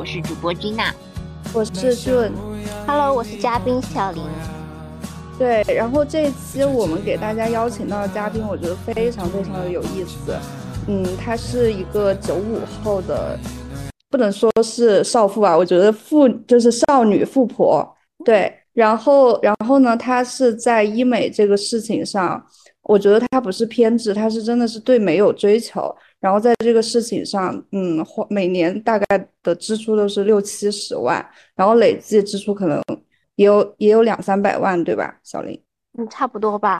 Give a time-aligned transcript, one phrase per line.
[0.00, 0.94] 我是主播金娜，
[1.52, 2.32] 我是俊
[2.86, 4.22] ，Hello，我是嘉宾小林。
[5.38, 10.34] 对，然后这一期我们给大家邀请到的嘉宾，我觉得非常非常的有意思。
[10.88, 13.38] 嗯，她是一个九五后的，
[14.08, 17.86] 不能说是少妇啊，我觉得妇就是少女富婆。
[18.24, 22.42] 对，然后然后呢，她是在医美这个事情上，
[22.82, 25.94] 我觉得他不是偏执，他是真的是对美有追求。
[26.18, 29.06] 然后在这个事情上，嗯，花每年大概
[29.42, 32.82] 的支出都是六七十万，然后累计支出可能。
[33.36, 35.58] 也有也有两三百万，对吧，小林？
[35.98, 36.78] 嗯，差不多吧。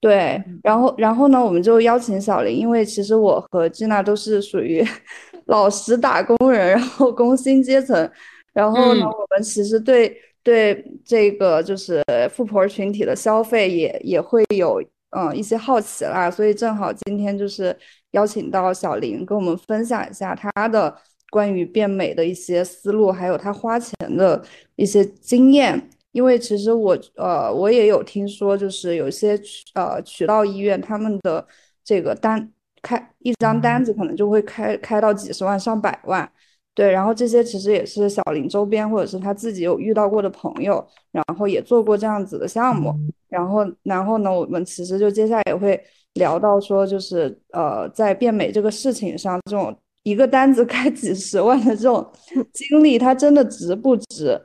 [0.00, 4.84] 对，然后然后呢，我们就邀请小林，因为其实我和吉娜都是属于
[5.46, 8.10] 老实打工人，然后工薪阶层，
[8.52, 17.76] 然后呢，我们其实对对这个就是富婆群体的消费也也会有嗯一些好奇啦，所以正好今天就是
[18.12, 20.96] 邀请到小林跟我们分享一下他的。
[21.30, 24.42] 关于变美的一些思路，还有他花钱的
[24.76, 29.38] 一些经验，因为其实我呃我也有听说，就是有些
[29.74, 31.46] 呃渠道医院他们的
[31.84, 36.32] 这个单开一张单子可能就会开开到几十万上百万，
[36.78, 42.94] 对，然后这些其实也是小林周边或者是他自己有遇到过的朋友，然后也做过这样子的项目，
[43.28, 45.82] 然后然后呢，我们其实就接下来也会
[46.14, 49.76] 聊到说，就是呃在变美这个事情上这种。
[50.04, 52.06] 一个单子开几十万的这种
[52.54, 54.40] 经历，它真的值不值？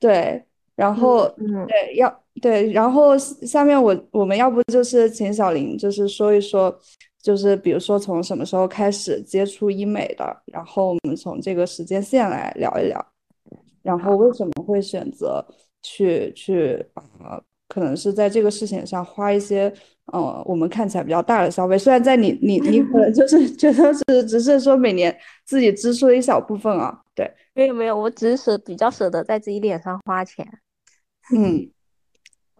[0.00, 0.42] 对，
[0.74, 1.28] 然后，
[1.68, 6.76] 对，要对，然后下面我我们要不就是请小林，就是说一说，
[7.28, 13.06] 就是比如说从什么时候开始接触医美的，然后我们从这个时间线来聊一聊，
[13.82, 15.46] 然后为什么会选择
[15.82, 17.38] 去去啊？
[17.68, 19.70] 可能是在这个事情上花一些，
[20.06, 21.76] 呃，我们看起来比较大的消费。
[21.76, 26.98] 虽然在你你你可能就是 觉得是只是说每年自己支出的一小部分啊。
[27.14, 30.48] 对，没有没有，我只是舍比较舍得在自己脸上花钱。
[31.36, 31.70] 嗯，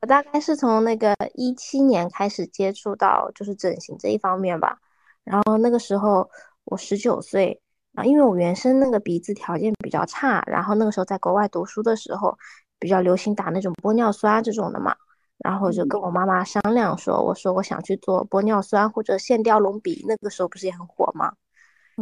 [0.00, 4.78] 我大概是从那个一七年开始接触到就是整形这一方面吧。
[5.25, 6.28] 然后那个时候
[6.64, 7.60] 我十九岁
[7.94, 12.36] 啊，因为我原生那个鼻子条件比较差，然后那个时候在国外读书的时候。
[12.81, 14.94] 比较流行打那种玻尿酸这种的嘛，
[15.38, 21.32] 然后就跟我妈妈商量说，我说我想去做玻尿酸或者线雕隆鼻，那个时候不是也很火吗？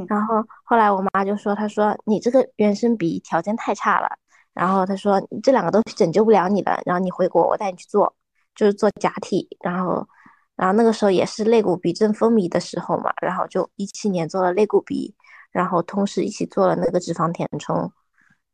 [0.07, 4.19] 然后后来我妈就说，她说你这个原生鼻条件太差了，
[4.57, 8.17] 然后他说这两个东西拯救不了你了，然后你回国我带你去做，
[8.55, 10.09] 就是做假体，然后
[10.57, 15.15] 然后那个时候也是肋骨鼻正风靡的时候嘛，然后就一七年做了肋骨鼻，
[15.53, 17.93] 然后同时一起做了那个脂肪填充。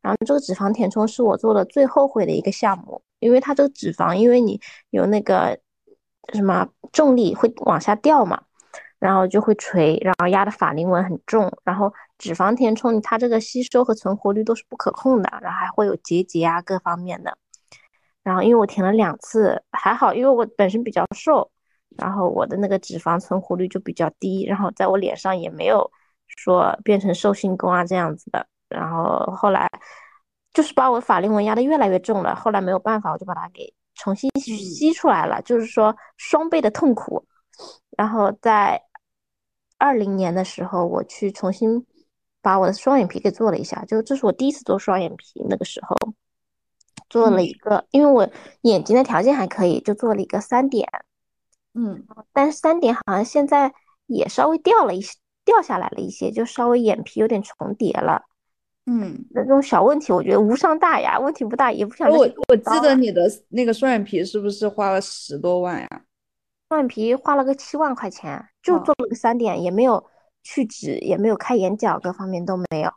[0.01, 4.59] 然后这个脂肪填充是我做的最后悔的一个项目，因为它这个脂肪，因为你
[4.89, 5.57] 有那个
[6.33, 8.41] 什么重力会往下掉嘛，
[8.99, 11.49] 然后就会垂，然后压的法令纹很重。
[11.63, 17.37] 然后脂肪填充它这个吸收和存活率都是不可控的，然后还会有结节啊各方面的。
[18.23, 21.51] 然后因为我填了两次，还好，因为我本身比较瘦，
[21.97, 25.91] 然后我的那个脂肪存活率就比较低，然后在我脸上也没有
[26.37, 28.47] 说变成寿星公啊这样子的。
[28.69, 29.69] 然后后来
[30.53, 37.27] 就是把我法令纹压得越来越重了，后来没有办法，我就把它给重新吸出来了，就是说双倍的痛苦。
[37.97, 38.81] 然后在
[39.77, 41.85] 二零年的时候，我去重新
[42.43, 45.95] 把我的双眼皮给做了一下，就这是我第一次做双眼皮，那个时候
[47.09, 48.29] 做了一个，因为我
[48.61, 50.87] 眼睛的条件还可以，就做了一个三点，
[51.73, 53.73] 嗯，但是三点好像现在
[54.07, 58.23] 也稍微掉了一些，掉下来了一些，就稍微眼皮有点重叠了。
[58.85, 62.09] 嗯，那种小问题，我觉得无伤大雅，问题不大，也不想。
[62.11, 66.01] 我我记得你的那个双眼皮是不是花了十多万呀？
[66.67, 70.03] 双眼皮花了个七万块钱，就做了个三点，也没有
[70.43, 72.91] 去脂，也没有开眼角，各方面都没有。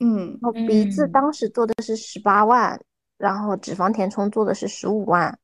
[0.00, 2.80] 嗯，然后鼻子当时做的是十八万，
[3.18, 5.36] 然后脂肪填充做的是十五万，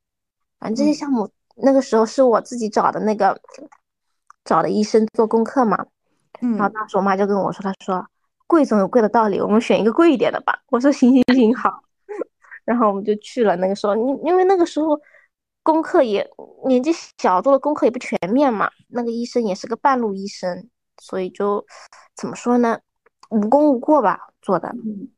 [0.61, 3.41] 反正这些项目那个时候是我自己找的那个
[4.45, 5.87] 找的医生做功课嘛。
[6.41, 8.07] 嗯，然后当时我妈就跟我说，她说。
[8.49, 10.63] 贵总有贵的道理，我们选一个贵一点的吧。
[10.69, 11.83] 我说行行行好，
[12.67, 13.57] 然后我们就去了。
[13.57, 15.01] 那个时候，因因为那个时候
[15.63, 16.29] 功课也
[16.67, 18.71] 年纪小，做的功课也不全面嘛。
[18.89, 20.69] 那个医生也是个半路医生，
[20.99, 21.65] 所以就
[22.17, 22.79] 怎么说呢，
[23.31, 24.69] 无功无过吧做的。
[24.85, 25.09] 嗯，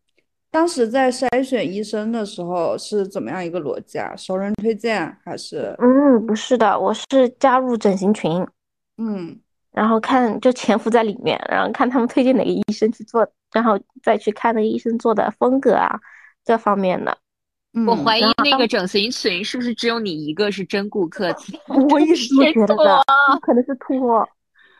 [0.50, 4.14] 当时在筛选医生的时候是怎么样一个逻辑啊？
[4.16, 5.74] 熟人推荐还是？
[5.78, 8.46] 嗯，不是的，我是加入整形群。
[8.98, 9.38] 嗯。
[9.72, 15.98] 然后看就潜伏在里面，然后看他们推荐哪个医生去做，然后再去看那个医生做的风格啊，
[16.44, 17.18] 这方面的。
[17.88, 21.34] 我怀疑那个整形群是不是只有你一个是真顾客？
[21.90, 23.04] 我也是觉得的，
[23.42, 24.24] 可能是托。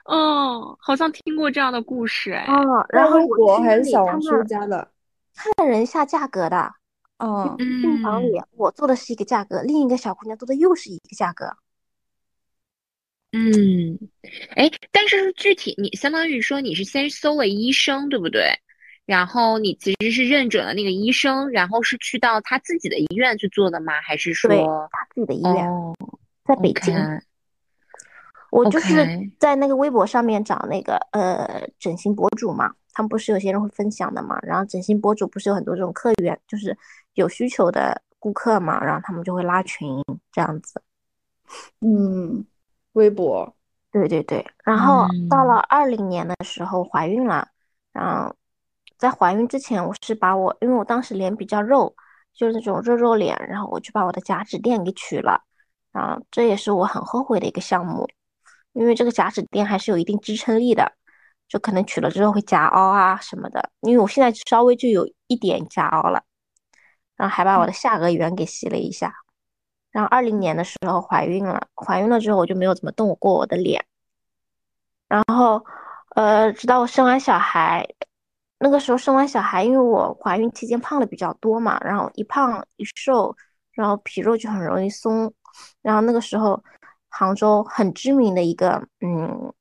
[0.05, 2.45] 嗯，好像听过这样的故事哎。
[2.45, 4.89] 哦，然后我还是小红书加的。
[5.35, 6.73] 看人下价格的。
[7.19, 11.47] 哦，病房里我做的是一个价格，另一个小姑娘做的又是一个价格。
[13.33, 13.99] 嗯，
[14.57, 18.53] 哎，但是具体你相当于说你是先搜了医生，对不对？
[19.07, 24.01] 然后你其实是认准了那个医生，然后是去到他自己的医院去做的吗？
[24.01, 24.51] 还是说
[24.91, 25.69] 他自己的医院
[26.45, 26.95] 在北京？
[28.55, 29.05] 我就是
[29.41, 36.77] 在那个微博上面找那个呃整形博主嘛，他们不是有些人会分享的嘛，然后整形博主不是有很多这种客源，就是
[37.15, 40.81] 有需求的顾客嘛，然后他们就会拉群这样子。
[41.81, 42.47] 嗯，
[42.93, 43.53] 微博，
[43.91, 44.47] 对对对。
[44.63, 47.49] 然后到了二零年的时候怀孕了，
[47.93, 48.33] 然后
[48.97, 51.93] 在怀孕之前，我是把我因为我当时脸比较肉，
[52.33, 55.43] 就是那种肉肉脸，然后我就把我的假指垫给取了，
[55.91, 58.09] 然后这也是我很后悔的一个项目。
[58.75, 60.93] 因为这个假指垫还是有一定支撑力的，
[61.49, 63.71] 就可能取了之后会夹凹啊什么的。
[63.81, 66.25] 因为我现在稍微就有一点夹凹了，
[67.17, 69.15] 然后还把我的下颚缘给吸了一下。
[69.93, 73.85] 然后二零年的时候怀孕了，怀孕了之后我就没有怎么动过我的脸。
[75.07, 75.65] 然后，
[76.17, 77.87] 呃，直到我生完小孩，
[78.59, 83.37] 那个时候生完小孩，因为我怀孕期间胖的比较多嘛，然后一胖一瘦，
[83.71, 85.33] 然后皮肉就很容易松，
[85.81, 86.61] 然后那个时候。
[87.17, 89.53] 杭州很知名的一个，嗯，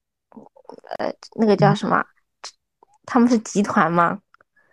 [0.98, 2.04] 呃，那个叫什么？
[3.06, 4.18] 他们是集团吗？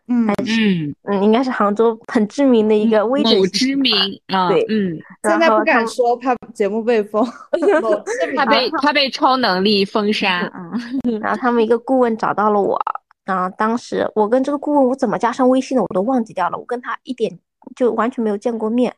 [0.07, 3.93] 嗯，还是嗯，应该是杭州很知名的一个微整知名
[4.29, 7.23] 啊，对，嗯，现在不敢说，怕节目被封，
[8.35, 10.51] 怕被怕被超能力封杀。
[10.55, 12.81] 嗯，然后他们一个顾问找到了我，
[13.27, 17.39] 然后当时我跟这个顾问，我怎么加上微信的我都忘记掉了，我跟他一点
[17.77, 18.95] 就完全没有见过面。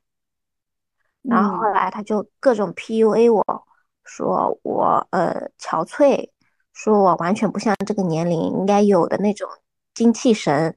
[1.23, 3.65] 然后后来他就各种 PUA 我。
[4.05, 6.29] 说我呃憔悴，
[6.73, 9.49] 说我完全不像这个年龄应该有的那种
[9.95, 10.77] 精气神，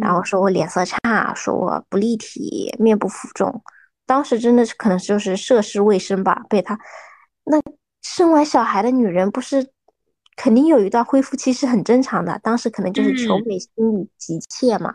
[0.00, 3.62] 然后说我脸色差，说我不立体，面部浮肿。
[4.06, 6.78] 当时真的是可能就是涉世未深吧，被他
[7.44, 7.60] 那
[8.02, 9.70] 生完小孩的女人不是
[10.36, 14.94] 肯定有一段恢复期是很正常的，当时可能就是求美心理急切嘛，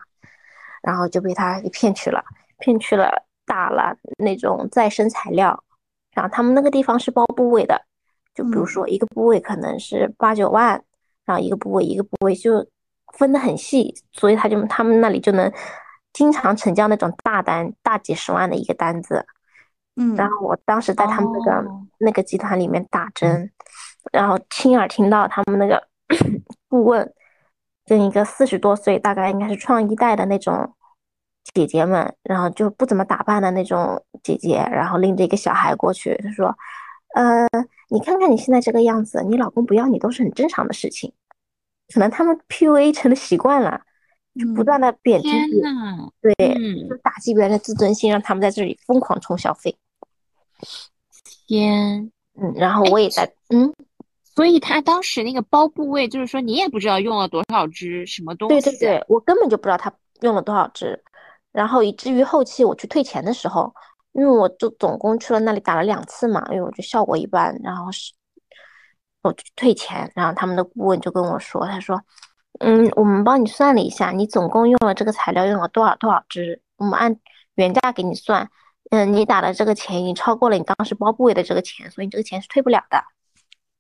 [0.82, 2.24] 然后就被他给骗去了，
[2.60, 3.10] 骗去了
[3.46, 5.64] 打了那种再生材料。
[6.16, 7.80] 然后他们那个地方是包部位的，
[8.34, 10.82] 就比如说一个部位可能是八九万，
[11.26, 12.66] 然后一个部位一个部位就
[13.14, 15.52] 分得很细，所以他就他们那里就能
[16.14, 19.26] 经常成交那种大单，大几十万的一个单子。
[19.98, 21.68] 嗯，然后我当时在他们那个
[22.00, 23.52] 那个集团里面打针，
[24.12, 25.86] 然后亲耳听到他们那个
[26.70, 27.14] 顾问
[27.86, 30.74] 跟一个四十多岁，大概应该是创一代的那种。
[31.56, 36.56] 姐姐们，然后就不怎么打扮的那种姐姐，然后拎着一个小孩过去，她说
[37.16, 37.48] ：“呃，
[37.90, 41.14] 你看看你现在这个样子，你老公不要你都是很正常的事情。
[41.94, 43.80] 可能他们 PUA 成了习惯了，
[44.38, 45.32] 就不断的贬低，
[46.22, 46.34] 对，
[46.90, 49.78] 就打击别人的自尊心，让他们在这里疯狂冲消费。
[51.48, 52.12] 天，
[52.42, 53.72] 嗯，然后我也在，嗯，
[54.24, 61.02] 所以他当时那个包部位，就是说你也不知道用了多少支什么东西，对对对，我根本就不知道他用了多少支。
[61.56, 63.74] 然后以至于后期我去退钱的时候，
[64.12, 68.12] 因为我就总共去了那里打了两次嘛，因为我觉得效果一般，然后是
[69.22, 72.02] 我去退钱，然后他们的顾问就跟我说，他说，
[72.60, 77.16] 嗯，我们帮你算了一下，你总共用了这个材料用了多少多少支，我们按
[77.56, 78.50] 原价给你算，
[78.92, 83.04] 嗯，你打的这个钱已经超过了你当时包部位的这个钱，所以你这个钱是退不了的。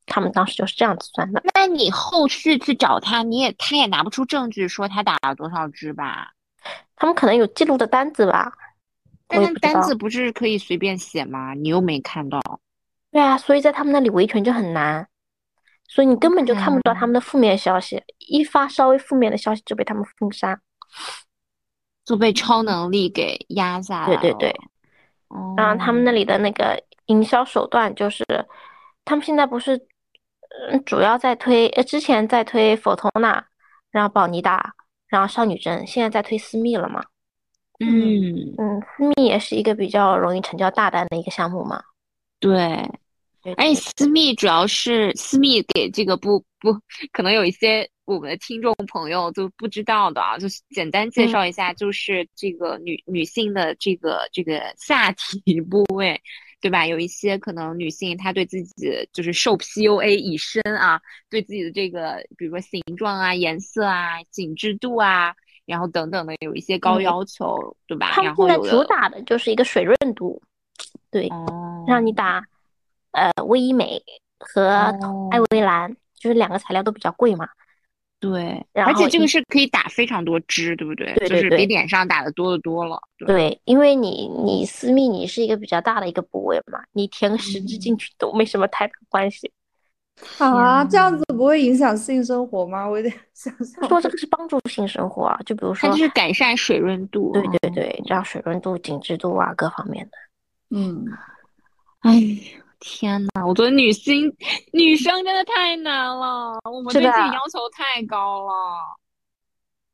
[0.07, 1.41] 他们当时就是这样子算的。
[1.55, 6.31] 那你后续去找他，你也他也拿不出证据说他打了多少支吧？
[6.95, 8.51] 他们可能有记录的单子吧，
[9.27, 11.53] 但是单子不是可以随便写吗？
[11.53, 12.39] 你又没看到。
[13.11, 15.07] 对啊，所以在他们那里维权就很难，
[15.87, 20.59] 所以你根本就看不到他们的负面消息，一发稍微负面的消息就被他们封杀，
[22.03, 24.07] 就被超能力给压下来。
[24.07, 24.55] 对对对，
[25.57, 28.25] 然后他们那里的那个营销手段就是，
[29.03, 29.75] 他们现在不是，
[30.69, 33.45] 嗯，主要在推，呃，之前在推佛头娜，
[33.91, 34.73] 然后宝尼达。
[35.15, 37.01] 然后少女针现在在推私密了嘛？
[37.79, 41.81] 嗯嗯，私密也是一个比较容易成交大单的一个项目嘛。
[42.39, 42.57] 对，
[43.55, 46.73] 而且私密主要是私密给这个不不
[47.11, 56.21] 可能有一些我们的听众朋友就不知道的啊，就是简单介绍一下，就是这个女女性的这个这个下体部位。
[56.65, 56.87] 对吧？
[56.87, 65.35] 有一些可能女性她对自己就是受 PUA 以身啊，对自己的这个比如说形状啊、颜色啊、紧致度啊，
[65.67, 68.19] 然后等等的有一些高要求，对吧？
[68.19, 70.41] 然后现在主打的就是一个水润度，
[71.11, 71.29] 对，
[71.85, 72.43] 让你打
[73.11, 74.01] 呃微医美
[74.39, 74.91] 和
[75.29, 77.47] 艾薇兰，就是两个材料都比较贵嘛，
[78.31, 81.13] 对，而且这个是可以打非常多支，对不对？
[81.15, 82.99] 对对就是比脸上打的多的多了。
[83.17, 89.51] 对，对，因为你你私密你是一个比较大的一个部位嘛，你填个十支进去都没什么太大关系。
[90.39, 92.87] 啊，这样子不会影响性生活吗？
[92.87, 97.33] 我有点 想象说这个是帮助性生活啊，就比如说它就，是改善水润度。
[97.33, 100.11] 对对对，这样水润度、紧致度啊各方面的。
[100.69, 101.05] 嗯，
[101.99, 104.31] 哎呀，天呐，我觉得女性
[104.73, 108.53] 女生真的太难了，我们对自己要求太高了。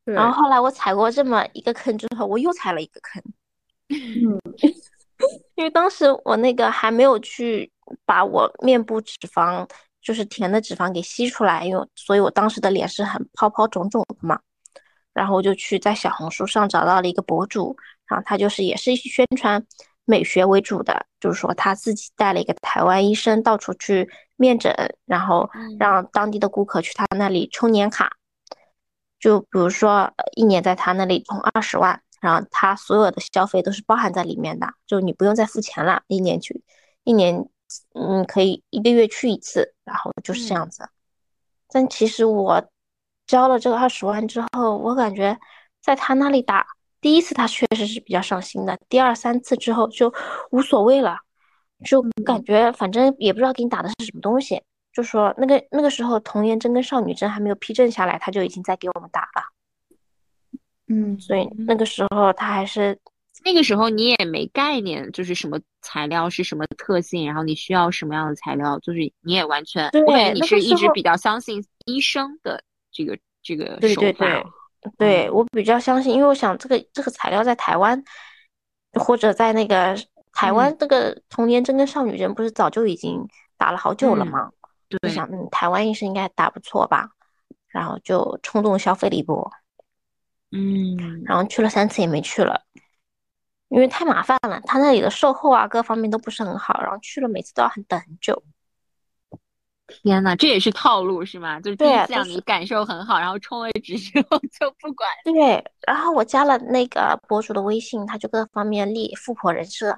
[0.05, 3.23] 然后后来我踩过这么一个坑之后，我又踩了一个坑，
[3.89, 4.39] 嗯
[5.55, 7.71] 因为当时我那个还没有去
[8.05, 9.67] 把我面部脂肪，
[10.01, 14.39] 就是甜的脂肪给吸出来，因为所以我当时的脸是很泡泡肿肿的嘛。
[15.13, 17.75] 然后我就去在小红书上找到了一个博主，
[18.07, 19.61] 然后他就是也是宣传
[20.05, 24.73] 美学为主的，就是说他自己带了一个台湾医生到处去面诊，
[25.05, 25.77] 然后嗯。
[25.79, 28.17] 让当地的顾客去他那里充年卡，
[29.19, 36.63] 就比如说呃一年在他那里充二十万，然后他所有的消费都是包含在里面的，就你不用再付钱了，一年去
[37.03, 37.47] 一年，
[37.95, 40.87] 嗯，可以一个月去一次，然后就是这样子。
[41.69, 42.63] 但其实我
[43.25, 45.39] 交了这个二十万之后，我感觉
[45.81, 46.67] 在他那里打
[47.01, 50.13] 第一次他确实是比较上心的，第二三次之后就
[50.51, 51.17] 无所谓了，
[51.83, 54.61] 就感觉反正也不知道给你打的是什么东西。
[54.93, 62.99] 就说那个那个时候童颜针跟少女针还没有批证下来，他就已经在给我们打了，嗯，所以那个时候他还是
[63.45, 74.43] 那个时候你也没概念，就是什么材料是什么特性，然后你需要什么样的材料，就是你也完全，对你是一直比较相信医生的这个这个手法对。
[74.43, 74.43] 对
[75.31, 78.03] 我比较相信，因为我想这个这个材料在台湾
[78.99, 79.95] 或者在那个
[80.33, 84.51] 台湾这个童年针跟少女针不是早就已经打了好久了嗯吗？
[84.89, 87.09] 就对，想嗯，台湾医生应该打不错吧，
[87.69, 89.51] 然后就冲动消费了一波，
[90.51, 92.61] 嗯，然后去了三次也没去了，
[93.69, 98.43] 因为太麻烦了，他那里的售后啊各方面都不是很好，然后去了每次都要很等很久。
[100.01, 101.59] 天呐，这也是套路是吗？
[101.59, 105.09] 就是第对一次让你感受很好，然后充了值之后 就不管。
[105.23, 109.97] 对，然后我加了那个博主的微信，他就各方面立富婆人设，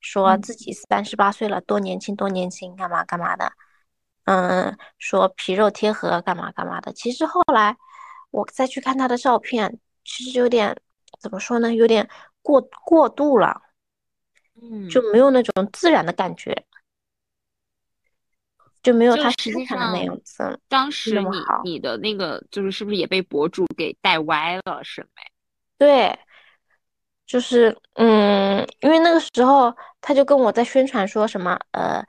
[0.00, 3.50] 说嗯自己三十八岁了，多年轻多年轻，干嘛干嘛的，
[4.24, 6.92] 嗯，说皮肉贴合，干嘛干嘛的。
[6.92, 7.76] 其实后来
[8.30, 10.76] 我再去看他的照片，其实有点
[11.18, 12.08] 怎么说呢，有点
[12.42, 13.60] 过过度了，
[14.62, 16.64] 嗯，就没有那种自然的感觉，
[18.82, 20.60] 就没有他实际上的那上样子。
[20.68, 25.22] 当时你你的那个就是是不是也被博主给带歪了审美？
[25.78, 26.18] 对，
[27.26, 32.04] 就是嗯，因为那个时候他就跟我在宣传说什么，呃，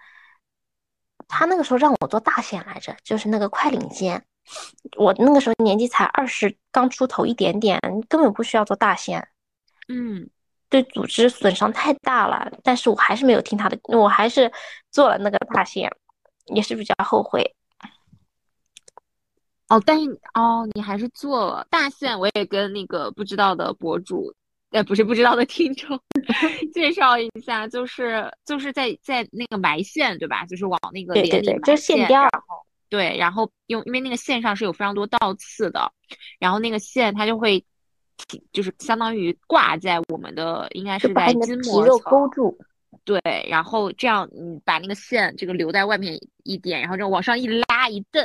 [1.28, 4.24] 他那个时候让我做大线来着，就是那个快领线。
[4.98, 9.26] 我那个时候年纪才二十，刚出头一点点，根本不需要做大线，
[9.88, 10.28] 嗯，
[10.68, 12.52] 对组织损伤太大了。
[12.64, 14.52] 但是我还是没有听他的，我还是
[14.90, 15.90] 做了那个大线，
[16.48, 17.56] 也是比较后悔。
[19.70, 24.34] 哦，但是哦，你还是做了大线，我也跟那个不知道的博主，
[24.72, 25.98] 呃，不是不知道的听众
[26.74, 30.46] 介绍一下，就是就是在在那个埋线，对吧？
[30.46, 32.28] 就是往那个对对对，就是线雕。
[32.90, 35.90] 对，然后用因为那个线上是有非常多倒刺的，
[36.38, 37.64] 然后那个线它就会
[38.52, 42.60] 就是相当于挂在我们的应该是把筋膜层勾住，
[43.04, 48.24] 对，然后这样你把那个线这个留在外面一点，然后这往上一拉一蹬，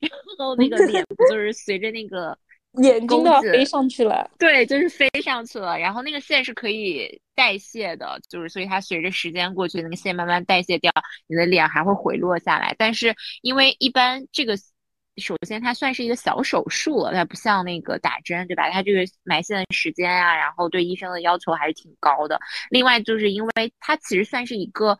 [0.00, 2.36] 然后那个脸不就是随着那个
[2.82, 4.30] 眼睛都要飞上去了。
[4.38, 5.78] 对，就是飞上去了。
[5.78, 10.92] 然后那个线是可以代谢的，就是所以它随着时间过去，那个线慢慢代谢掉，
[11.26, 12.74] 你的脸还会回落下来。
[12.76, 14.54] 但是因为一般这个，
[15.18, 18.70] 首先它算是一个小手术了，它不像那个打针，对吧？
[18.70, 22.38] 它这个埋线的时间啊，然后对医生的要求还是挺高的。
[22.70, 24.98] 另外就是因为它其实算是一个。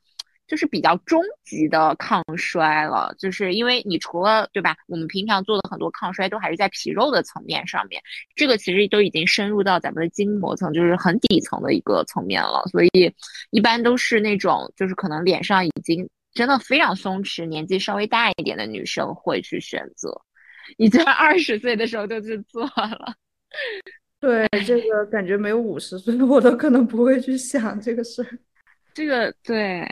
[0.49, 8.01] 就是比较终极的抗衰了，就是因为你除了对吧，我们平常做的很多抗衰都还是在皮肉的层面上面，
[8.37, 12.63] 这个其实都已经深入到咱们的筋膜层，就是很底层的一个层面了。
[12.71, 13.13] 所以
[13.51, 20.23] 一般都是那种就是可能脸上已经真的非常松弛，年纪稍微大一点的女生会去选择。
[20.77, 23.15] 你在 二十岁的时候就去做了，
[24.21, 28.39] 对，这个感觉没有五十岁我都可能不会去想这个事儿。
[28.95, 29.85] 这个对。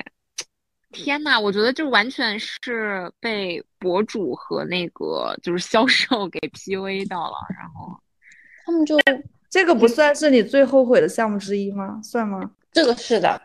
[0.90, 8.00] 天呐，我觉得这完全是被博主和那个就是销售给 PUA 到了，然后
[8.64, 8.96] 他们就
[9.50, 12.00] 这个不算是你最后悔的项目之一吗？
[12.00, 12.48] 算吗？
[12.70, 13.42] 这个是的，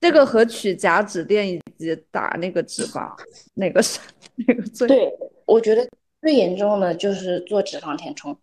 [0.00, 3.12] 这个和取假指垫以及打那个脂肪，
[3.54, 3.98] 哪个是
[4.36, 4.86] 哪个最？
[4.86, 5.12] 对，
[5.44, 5.88] 我觉得
[6.22, 8.36] 最严重的就是做脂肪填充。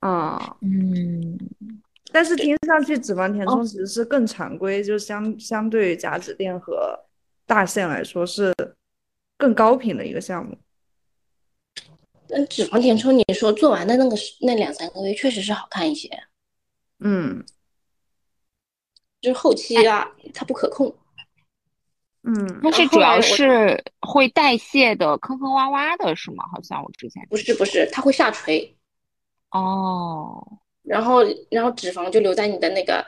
[0.00, 1.36] 啊，嗯，
[2.12, 6.96] 但是听上去脂肪填充其实是更常规，就相相对于甲脂垫和
[7.46, 8.54] 大线来说是
[9.36, 10.56] 更高频的一个项目。
[12.28, 16.10] 但脂肪填充，你说做完的那个那两三个月确实是好看一些，
[17.00, 17.44] 嗯
[19.20, 20.94] 就是后期啊，它不可控。
[22.28, 26.42] 嗯它是主要是会代谢的坑坑洼洼的是吗？
[26.52, 28.76] 好像我之前不是不是，它会下垂，
[29.52, 30.44] 哦，
[30.82, 33.06] 然后然后脂肪就留在你的那个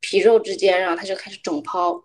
[0.00, 2.02] 皮肉之间，然后它就开始肿泡，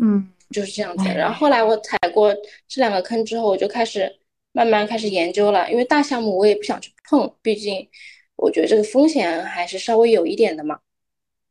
[0.00, 1.08] 嗯就是这样子。
[1.08, 2.32] 然后后来我踩过
[2.68, 4.20] 这两个坑之后，我就开始
[4.52, 7.88] 慢慢开始研究了，因为大项目我也不想去碰，毕竟
[8.36, 10.78] 我觉得这个风险还是稍微有一点的嘛。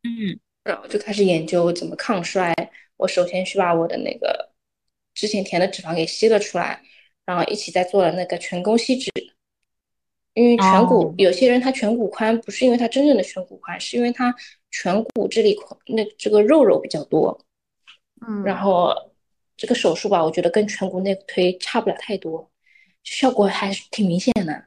[0.04, 2.54] 嗯然后就开始研究怎么抗衰。
[2.98, 4.51] 我首先去把我的那个
[5.13, 6.82] 之前填的脂肪给吸了出来，
[7.25, 9.12] 然后一起再做了那个颧弓吸脂。
[10.34, 14.36] 因为颧骨、哦有些人他颧骨宽，不是因为他真正的颧骨宽，是因为他
[14.72, 17.39] 颧骨这里宽那这个肉肉比较多。
[18.27, 18.94] 嗯，然后
[19.56, 22.51] 这个手术吧，我觉得跟颧骨内推差不了太多，
[23.04, 24.66] 效果还是挺明显的。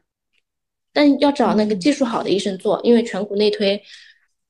[0.93, 3.81] 但要找那个技术好的医生做，因为颧骨内推，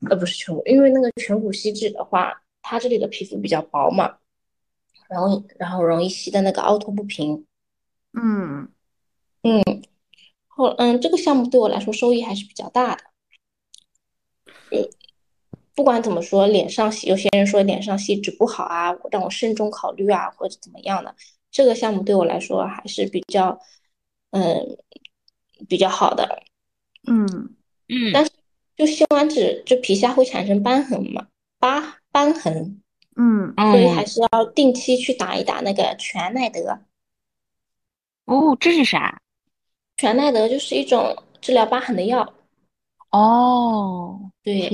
[0.08, 4.16] 呃，不是颧骨，因为那个颧骨吸脂的话，它这里的皮肤比较薄嘛，
[5.08, 7.44] 然后然后容易吸的那个凹凸不平。
[8.12, 8.68] 嗯
[9.42, 9.62] 嗯
[10.48, 13.04] 后嗯，这个项目对我来说收益还是比较大的。
[14.70, 14.88] 嗯，
[15.74, 21.14] 不管怎么说，脸上吸，有些人说脸上吸脂不好啊，让我慎重考虑啊，或者怎么样的。
[21.50, 23.58] 这个项目对我来说还是比较，
[24.30, 24.78] 嗯，
[25.68, 26.42] 比较好的。
[27.06, 27.26] 嗯
[27.88, 28.29] 嗯但是
[28.80, 31.26] 就修完脂，就皮下会产生瘢痕嘛，
[31.58, 32.80] 疤瘢痕，
[33.14, 36.80] 嗯所以还嗯是要定期去打一打那个全奈德。
[38.24, 39.20] 哦，这是啥？
[39.98, 42.32] 全奈德就是一种治疗疤痕的药，
[43.10, 44.70] 哦，对，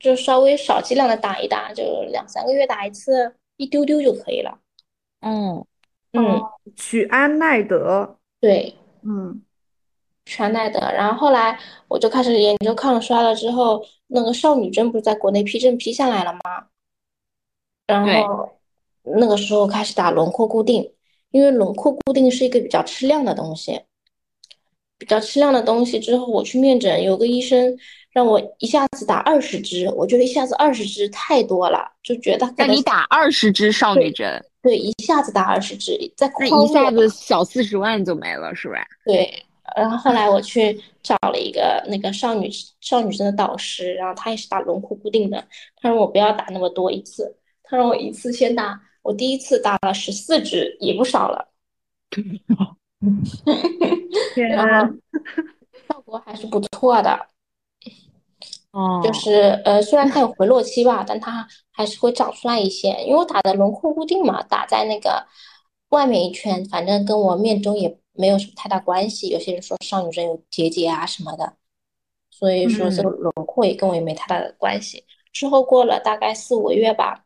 [0.00, 4.58] 就就稍微少剂量的打一打，就两三个月打一次，一丢丢就可以了。
[5.20, 5.64] 嗯
[6.10, 6.42] 嗯，
[6.74, 9.40] 曲安奈德，对，嗯
[10.26, 10.78] 全奈德。
[10.78, 11.58] 然后后来
[11.88, 16.40] 我就开始研究抗衰了，之后那个少女针不是在国内批证批下来了吗？
[17.86, 18.50] 然后
[19.02, 20.92] 那个时候开始打轮廓固定，
[21.30, 23.80] 因为轮廓固定是一个比较吃量的东西。
[24.98, 27.76] 比较吃量的东西之后，我去面诊，有个医生
[28.12, 38.86] 让我一下子打二十支，我觉得一下子二十支太多了，就觉得可能你打二十支少女针，对一下子打二十支，在那一下子小四十万就没了，是吧？
[39.04, 39.30] 对，
[39.74, 42.48] 然后后来我去找了一个那个少女
[42.80, 45.44] 少女生的导师，然后他也是打轮廓固定的，
[45.76, 51.48] 他说我不要打那么多一次，他让我一次先打，我第一次打了十四支，也不少了，
[54.34, 54.92] 天然后
[55.88, 57.26] 效果还是不错的，
[58.72, 65.26] 哦，就是呃虽然它有回落期吧，但它还是会长出来一些，因为我打的轮廓固定嘛，打在那个
[65.90, 69.28] 外面一圈，反正跟我面中也没有什么太大关系。
[69.28, 71.56] 有些人说少女针有结节啊什么的，
[72.30, 75.04] 所以说这个轮廓也跟我也没太大的关系。
[75.32, 77.24] 之后过了大概四五个月吧，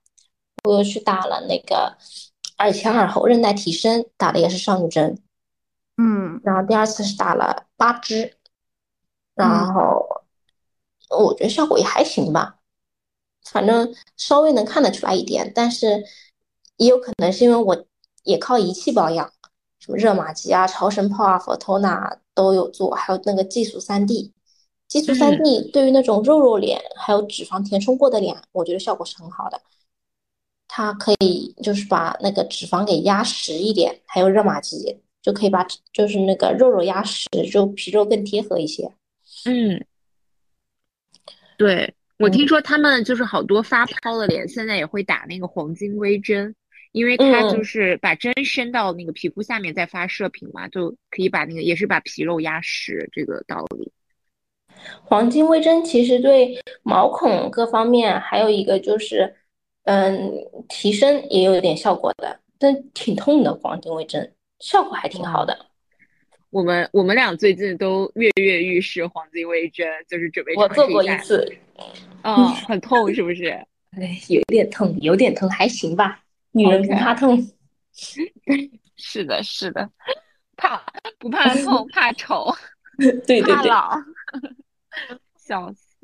[0.65, 1.97] 我又去打了那个
[2.59, 5.17] 耳前耳后韧带提升，打的也是少女针，
[5.97, 6.41] 嗯。
[6.43, 8.37] 然后第二次是打了八支，
[9.35, 10.25] 然后
[11.09, 12.59] 我觉得效果也还行吧，
[13.45, 16.05] 反正稍微能看得出来一点，但是
[16.77, 17.87] 也有可能是因为我
[18.25, 19.33] 也靠仪器保养，
[19.91, 24.33] 什么热玛吉啊、超声炮啊、Photona 都有做，还有那个技术三 D。
[24.87, 29.61] 激素三 D 对于那种肉肉脸还有脂肪填充过的脸，我觉得效果是很好的。
[30.67, 38.93] 它可以就是把那个脂肪给压实一点，还有热玛吉就可以把就是那个肉肉压实，就皮肉更贴合一些。
[39.45, 39.85] 嗯，
[41.57, 46.55] 对，我嗯听说他们就是好多发泡的脸现在也会打那个黄金微针，
[46.93, 53.93] 因为它就嗯是把针伸到那个皮肤下面再发射频嘛，就可以把那个也是把皮肉压实，这个道理。
[55.05, 59.37] 黄金微针其实对毛孔各方面，还有一个就是，
[59.85, 60.33] 嗯，
[60.69, 63.55] 提升也有一点效果的，但挺痛的。
[63.55, 65.67] 黄金微针效果还挺好的。
[66.49, 71.55] 我们我们俩最近都跃跃欲试黄金微针，就是准备我做过一次，
[72.23, 73.51] 嗯， 很痛是不是？
[73.91, 76.23] 哎，有点痛，有点痛，还行吧。
[76.53, 77.37] 女人不怕痛。
[78.97, 79.91] 是的，是的，
[80.57, 80.83] 怕
[81.19, 82.47] 不怕痛，怕丑，
[82.99, 83.99] 对对对，怕老，
[85.37, 85.97] 笑死。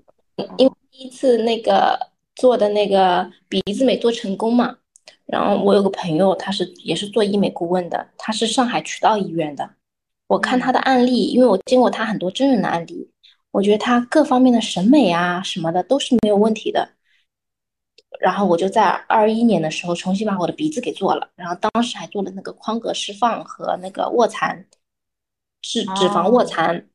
[0.59, 1.99] 因为第一次那个
[2.35, 4.77] 做的那个鼻子没做成功嘛，
[5.27, 9.71] 然后我有个朋友，他是也是做医美顾问的，他是上海渠道医院的。
[10.27, 13.11] 我看他的案例，因为我见过他很多真人的案例，
[13.51, 16.96] 我觉得他各方面的审美啊什么的都是没有问题的。
[18.19, 24.67] 然后我就在二一年的时候重新把我的鼻子给做了，然后当时还做了那个眶隔释放和那个卧蚕，
[25.61, 26.89] 脂脂肪卧蚕，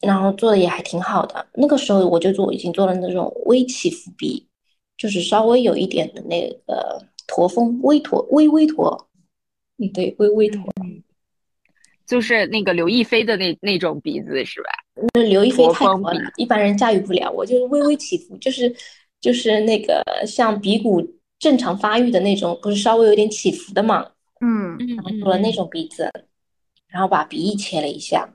[0.00, 1.46] 然后做的也还挺好的。
[1.54, 4.48] 那个时候我就做已经做了那种微起伏鼻，
[4.96, 9.08] 就是稍微有一点的那个驼峰，微驼，微微驼，
[9.78, 10.64] 嗯，对，微微驼，
[12.06, 14.70] 就是那个刘亦菲的那那种鼻子是吧？
[15.14, 17.30] 那刘亦菲太驼了，一般人驾驭不了。
[17.30, 18.74] 我就微微起伏，就是。
[19.22, 21.00] 就是那个像鼻骨
[21.38, 24.06] 正常发育的那种，不是稍微有点起伏的嘛？
[24.40, 26.10] 嗯嗯，做了那种鼻子，
[26.88, 28.28] 然后把鼻翼切了一下。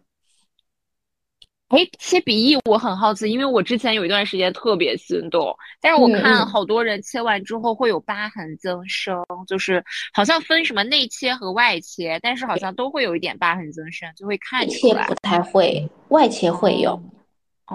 [1.68, 15.04] 哎，切鼻翼我很好奇，因为我之前有一段时间特别心动，但是我看好多人切完之后会有疤痕增生，就是好像分什么内切和外切，但是好像都会有一点疤痕增生，就会看出来。
[15.04, 16.98] 切不太会，外切会有。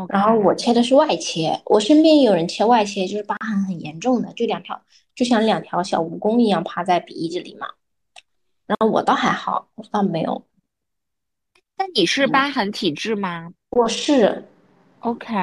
[0.09, 4.81] 然后我切的是外切，我身边也有人切外切，就是疤痕很严重的，就两条，
[5.14, 7.66] 就像两条小蜈蚣一样趴在鼻子里嘛。
[8.66, 10.42] 然后我倒还好，我倒没有。
[11.76, 13.52] 那你是疤痕体质吗？
[13.70, 14.42] 我是。
[15.00, 15.35] OK，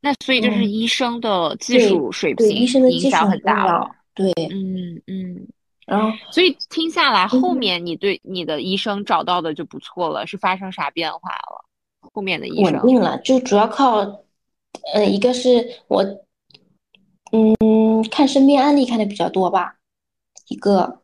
[0.00, 3.90] 那所以就是医生的技术水平医生的影响很大了。
[4.14, 5.48] 对，嗯嗯。
[5.86, 11.64] 然后，所以听下来，后面你对你的医生找到的就不错了，是发生啥变化了？
[12.12, 13.98] 后面的医生稳定了，就主要靠，
[14.94, 16.02] 呃，一个是我，
[17.32, 19.76] 嗯，看身边案例看的比较多吧，
[20.48, 21.00] 一个，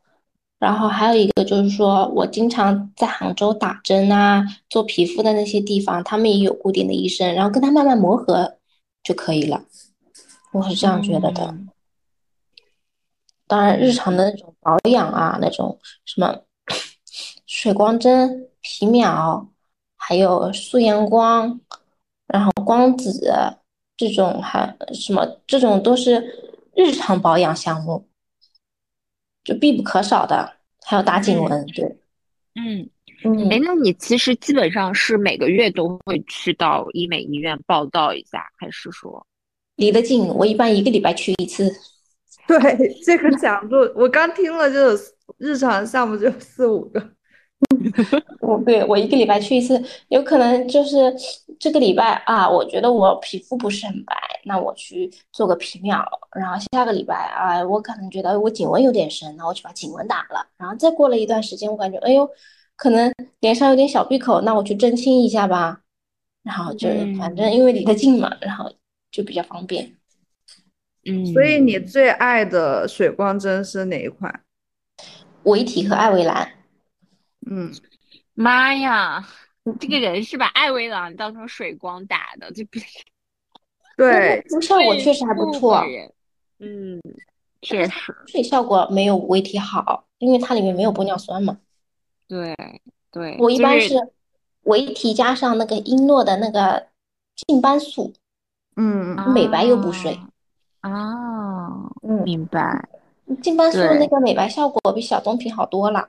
[0.59, 8.57] 然后还有一个就是说我经常在杭州打针啊，做皮肤的那些地方，他们也有固定的医生，然后跟他慢慢磨合
[9.03, 9.65] 就可以了，
[10.53, 11.55] 我是这样觉得的。
[13.47, 16.41] 当然，日常的那种保养啊，那种什么
[17.47, 19.49] 水光针、皮秒。
[20.07, 21.59] 还有素颜光，
[22.27, 23.11] 然后光子
[23.97, 26.23] 这种还什么这种都是
[26.75, 28.07] 日常保养项目，
[29.43, 30.57] 就必不可少的。
[30.87, 31.85] 还有打颈纹，对，
[32.57, 32.91] 嗯
[33.25, 33.49] 嗯。
[33.49, 39.27] 哎，那你其实基本上是每个月都会去到医美医院报道一下，还是说
[39.77, 40.27] 离得近？
[40.29, 41.75] 我一般一个礼拜去一次。
[42.47, 42.61] 对，
[43.03, 44.99] 这个 讲座我刚听了，就有
[45.39, 47.01] 日常项目就有四五个。
[48.41, 51.15] 我对我一个礼拜去一次，有可能就是
[51.59, 62.29] 这个礼拜啊，我觉得我皮肤不是很白，那我去做个皮秒，然后下个礼拜啊，我可能觉得我颈纹有点深，那我去把颈纹打了，然后再过了一段时间，我感觉哎呦，
[62.77, 65.81] 可能脸上有点小闭口，那我去针清一下吧，
[66.43, 68.71] 然后就反正因为离得近嘛，然后
[69.11, 69.97] 就比较方便。
[71.07, 74.41] 嗯，所以你最爱的水光针是哪一款？
[75.45, 76.49] 维体和艾维兰。
[77.47, 77.73] 嗯，
[78.35, 79.27] 妈呀，
[79.65, 82.79] 你这个人是把艾薇朗当成水光打的，就不
[83.97, 85.83] 对，效果确实还不错。
[86.59, 87.01] 嗯，
[87.63, 91.59] 确实，水效果没有维体好，因为它里面没有玻尿酸嘛。
[92.27, 92.55] 对
[93.11, 93.95] 对，我一般是
[94.63, 96.89] 维体加上那个英诺的那个
[97.37, 98.13] 净斑素，
[98.77, 100.19] 嗯，美白又补水。
[100.81, 102.89] 啊，嗯，明白。
[103.43, 106.09] 净斑素那个美白效果比小棕瓶好多了。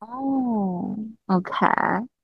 [0.00, 1.66] 哦，OK，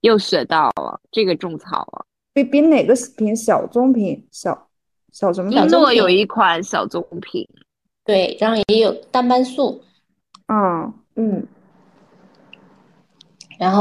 [0.01, 2.07] 又学到了这个种草了。
[2.33, 4.69] 比比哪个品小棕瓶小
[5.13, 5.51] 小什么？
[5.53, 7.49] 英诺有一款小棕瓶，
[8.05, 9.83] 对，然后也有淡斑素。
[10.49, 11.47] 嗯嗯。
[13.59, 13.81] 然后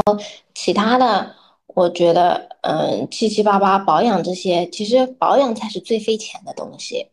[0.54, 1.34] 其他的，
[1.66, 7.10] 我觉得，嗯，七七八八保养这些，其实保养才是最费钱的东西，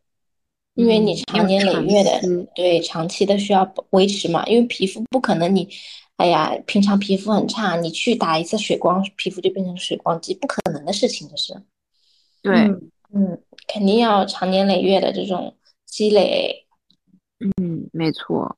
[0.75, 2.21] 因为你长年累月的，
[2.55, 5.69] 对，长期的需要维持嘛，因为皮肤不可能你。
[6.17, 11.53] 哎呀，平常皮肤很差，你去打一次水光，皮肤就变成水光肌，不可能的事情，这是。
[12.43, 12.53] 对，
[13.13, 15.55] 嗯，肯定要长年累月的这种
[15.87, 16.67] 积累。
[17.39, 18.55] 嗯，没错。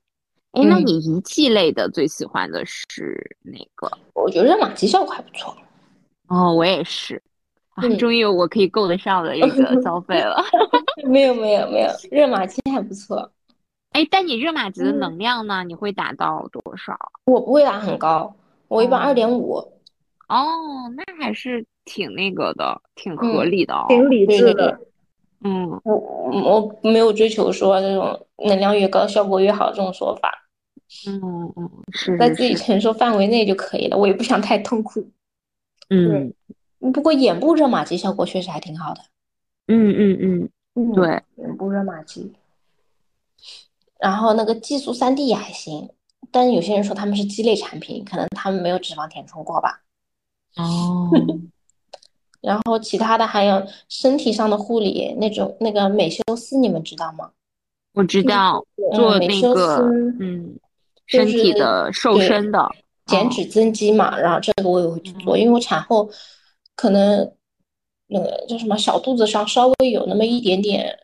[0.51, 3.89] 哎，那你仪器类的最喜欢的是哪个？
[4.13, 5.55] 我觉得热玛吉效果还不错。
[6.27, 7.23] 哦，我也是。
[7.75, 9.47] 啊，终于有我可以够得上的一个
[9.83, 10.43] 消费了。
[11.05, 13.31] 没有，没有，没有，热玛吉还不错。
[13.91, 15.63] 哎，但你热玛吉的能量呢？
[15.63, 16.97] 你会打到多少？
[17.25, 18.33] 我不会打很高，
[18.67, 19.55] 我一般二点五。
[20.27, 24.79] 哦，那还是挺那个的，挺合理的，挺理智的。
[25.43, 25.95] 嗯，我
[26.81, 30.31] 我没有追求说这种能量越高效果越好这种说法。
[31.07, 31.21] 嗯
[31.55, 35.05] 嗯，是在自己承受范围内就可以了，我也不想太痛苦。
[35.89, 36.33] 嗯，
[36.91, 39.01] 不过眼部热玛吉效果确实还挺好的。
[39.67, 42.33] 嗯嗯嗯，对，眼部热玛吉。
[43.99, 45.89] 然后那个激素三 D 也还行，
[46.31, 49.81] 但是有些人说他们是鸡肋产品，可能他们没有脂肪填充过吧。
[50.57, 51.09] 哦，
[52.41, 57.31] 然后其他的还有身体上的护理，那种那个美修斯，你们知道吗？
[57.93, 60.59] 我知道做那个嗯，
[61.05, 62.69] 身体的瘦身的
[63.05, 66.09] 减脂增肌嘛，然后这个我也会去做，因为我产后
[66.75, 67.33] 可能
[68.07, 70.97] 那个叫什么小肚子上稍微有那么一点点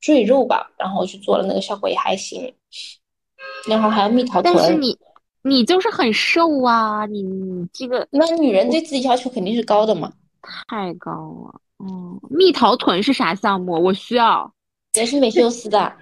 [0.00, 2.54] 赘肉吧，然后去做了那个效果也还行。
[3.68, 4.96] 然后还有蜜桃臀，但是你
[5.42, 10.12] 你就是很瘦啊，你你这个那女人对自己要求肯定是高的嘛，
[10.68, 11.60] 太高了。
[11.78, 13.72] 嗯，蜜桃臀是啥项目？
[13.72, 14.52] 我需要
[14.94, 15.92] 也是美修斯的。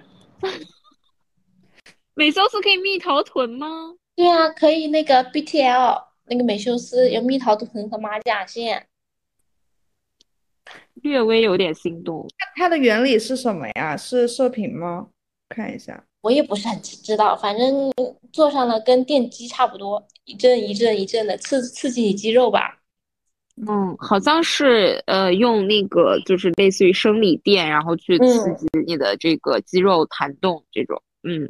[2.15, 3.67] 美修斯可以蜜桃臀吗？
[4.15, 4.87] 对啊，可以。
[4.87, 8.87] 那个 BTL 那个美修斯有蜜桃臀和马甲线，
[10.95, 12.27] 略微有点心动。
[12.55, 13.95] 它的原理是什么呀？
[13.95, 15.07] 是射频吗？
[15.49, 17.91] 看一下，我也不是很知道，反正
[18.33, 22.79] 坐上了跟电击差不多，一阵一阵一阵的刺刺激你肌肉吧。
[23.67, 31.01] 嗯，好像是呃，用那个就是类似于生理电，然后去刺激你的这个肌肉弹动这种。
[31.23, 31.49] 嗯，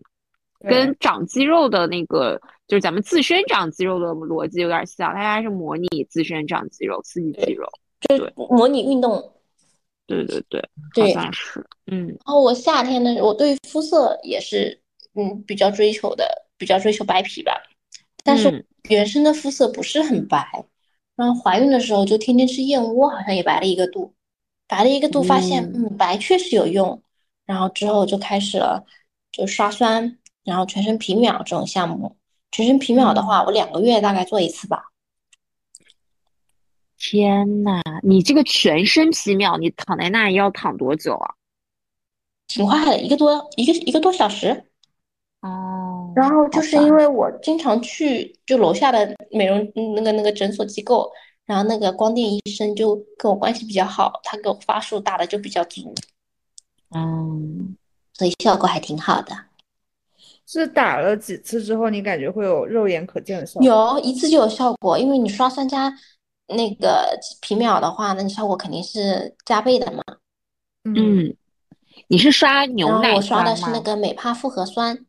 [0.59, 7.67] 跟长肌肉的那个就是咱们自身长肌肉的逻辑有点像，它还是模拟自身长肌肉，刺激肌肉，
[8.01, 9.31] 就，模拟运动。
[10.07, 10.61] 对对对，
[10.95, 11.65] 好像是。
[11.87, 14.79] 嗯，然后我夏天呢，我对肤色也是
[15.13, 17.53] 嗯比较追求的，比较追求白皮吧，
[18.23, 20.65] 但是原生的肤色不是很白。
[21.15, 24.13] 然后怀孕的时候就天天吃燕窝，好像也白了一个度，
[24.67, 27.01] 白了一个度，发现嗯白确实有用。
[27.45, 28.83] 然后之后就开始了，
[29.31, 32.15] 就刷酸，然后全身皮秒这种项目。
[32.51, 34.85] 全身皮秒的话，我两个月大概做一次吧。
[36.97, 41.35] 天呐，你这个全身皮秒，你躺在那要躺多久啊？
[42.47, 44.65] 挺快的，一个多一个一个多小时。
[45.41, 51.11] 哦，然后就是因为我经常去就楼下的美容那个那个诊所机构，
[51.45, 55.93] 然后那个光电医生就跟我关系比较好，他给我发数打的就比较足，
[56.95, 57.75] 嗯，
[58.13, 59.35] 所以效果还挺好的。
[60.47, 63.67] 是打了几次之后，你感觉会有肉眼可见的效果？
[63.67, 65.91] 有一次就有效果，因为你刷酸加
[66.47, 70.03] 那个皮秒的话，那你效果肯定是加倍的嘛。
[70.83, 71.35] 嗯，
[72.07, 75.05] 你是刷牛奶我刷的是那个美帕复合酸。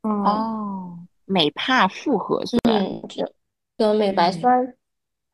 [0.00, 3.30] 哦，美帕复合酸，嗯，就
[3.76, 4.74] 跟美白酸，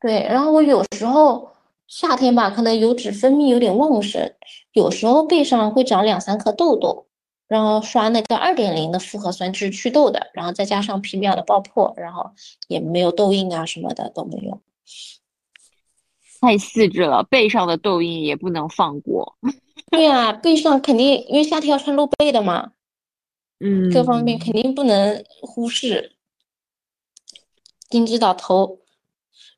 [0.01, 0.23] 对。
[0.23, 1.49] 然后我有时候
[1.87, 4.29] 夏天吧，可能油脂分泌有点旺盛，
[4.73, 7.07] 有时候背上会长两三颗痘痘，
[7.47, 12.31] 然后刷那个二点零的复合酸是祛痘的，然后再加上皮秒的爆破，然后
[12.67, 14.61] 也没有痘印啊什么的都没有。
[16.41, 19.37] 太细致了，背上的痘印也不能放过。
[19.91, 22.71] 对呀，背上肯定因为夏天要穿露背的嘛。
[23.59, 26.11] 嗯，各方面肯定不能忽视，
[27.89, 28.79] 精致到头。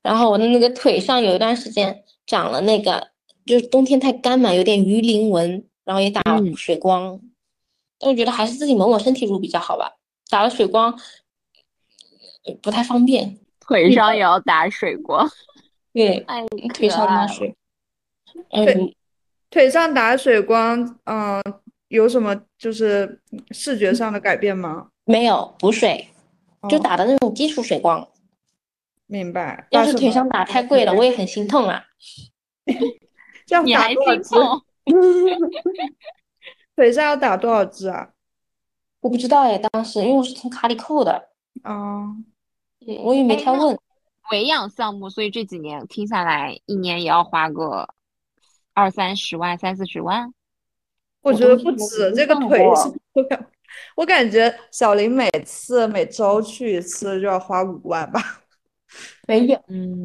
[0.04, 3.10] 然后我的那个腿上有一段时间长了那个，
[3.46, 6.22] 就是冬天太干嘛，有点鱼鳞纹，然后也打
[6.56, 7.20] 水光。
[8.00, 9.92] 但我觉得还是自己抹抹身体乳比较好吧，
[10.30, 10.98] 打了水光
[12.62, 13.40] 不太方便。
[13.60, 15.30] 腿上也要打水光，
[15.94, 16.26] 对，
[16.74, 17.56] 腿上打水。
[18.52, 18.94] 嗯，
[19.50, 21.42] 腿上打水光，嗯。
[21.90, 24.90] 有什么就是视觉上的改变吗？
[25.06, 26.10] 没有补水，
[26.70, 28.06] 就打的那种基础水光。
[29.06, 29.66] 明白。
[29.72, 31.82] 要是腿上打太贵了，我也很心痛啊。
[33.48, 33.98] 这样你还心
[34.30, 34.62] 痛？
[36.78, 38.12] 腿上要打多少支啊？
[39.02, 41.28] 我不知道哎，当时因为我是从卡里扣的。
[41.66, 42.16] 哦。
[43.04, 43.78] 我也没太问。
[44.32, 47.88] 维养项目，所以这几年听下来，一年也要花个
[48.74, 50.34] 二三十万、三四十万。
[51.22, 52.66] 我觉得不止这个腿，
[53.14, 53.48] 我感
[53.96, 58.22] 我感觉小林每次每周去一次就要花五万吧，
[59.28, 60.04] 没有，嗯，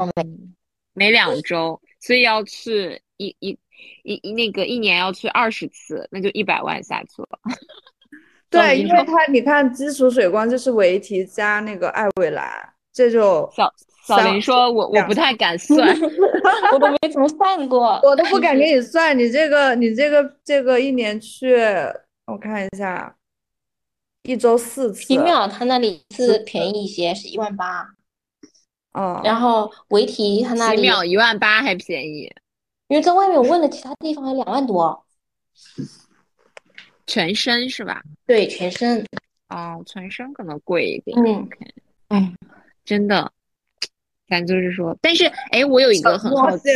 [0.93, 3.59] 每两周，所以要去一一
[4.05, 7.39] 一一那个一年要去二十次，那就一百万下去了。
[8.51, 12.51] 对，因为它你看基础水光就是维提加那个艾薇兰，
[12.93, 13.73] 这就小。
[14.05, 15.79] 小林说：“我我不太敢算
[16.75, 19.17] 我都没怎么算过，我都不敢给你算。
[19.17, 21.55] 你这个，你这个，这个一年去，
[22.27, 23.15] 我看一下，
[24.25, 25.07] 一周四次。
[25.07, 27.87] 皮秒他那里是便宜一些，是一万八。
[28.95, 32.29] 哦，然后维提他那里皮秒一万八还便宜，
[32.93, 35.03] 因为在外面我问了其他地方两万多，
[37.07, 38.03] 全身是吧？
[38.27, 39.03] 对，全身。
[39.49, 41.19] 哦，全身可能贵一点。
[41.19, 41.49] 嗯，
[42.09, 42.35] 哎，
[42.85, 43.33] 真的。”
[44.29, 46.69] 咱就是说，但是哎，我有一个很好奇，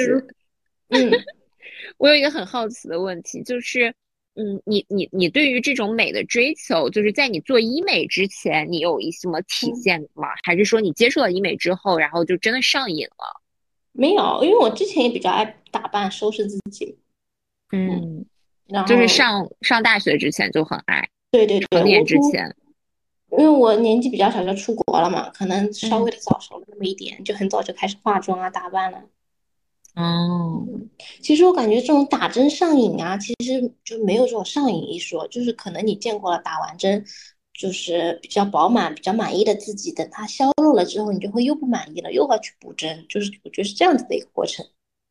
[0.89, 1.13] 嗯，
[1.99, 3.95] 我有一个很好奇的问题，就是
[4.37, 10.29] 嗯，你你你对于这种美的追求，就是在你做医美之前，你有一什么体现吗？
[10.45, 13.43] 还是说你接触了医美之后，然后就真的上瘾了？
[13.97, 16.99] 没有，因为我之前也比较爱打扮、收拾自己。
[17.73, 18.25] 嗯，
[18.69, 22.55] 然后就是上上大学之前就很爱，对对对，成年之前，
[23.33, 29.03] 因为我年纪比较小就出国了嘛，可能稍嗯微的早熟了那么一点，就很早就开始化妆啊、打扮了。
[29.97, 30.65] 哦，
[31.23, 37.05] 其实我感觉这种打针上瘾啊，其实就没有这种上瘾一说，就是可能你见过了打完针，
[37.59, 44.65] 就是比较饱满、比较满意的自己，等它消落了之后，你就会又不满意了，又要去补针，就是我觉得是这样子的一个过程。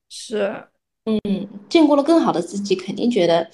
[0.09, 0.63] 是，
[1.05, 3.49] 嗯见过了更好的自己，肯定觉得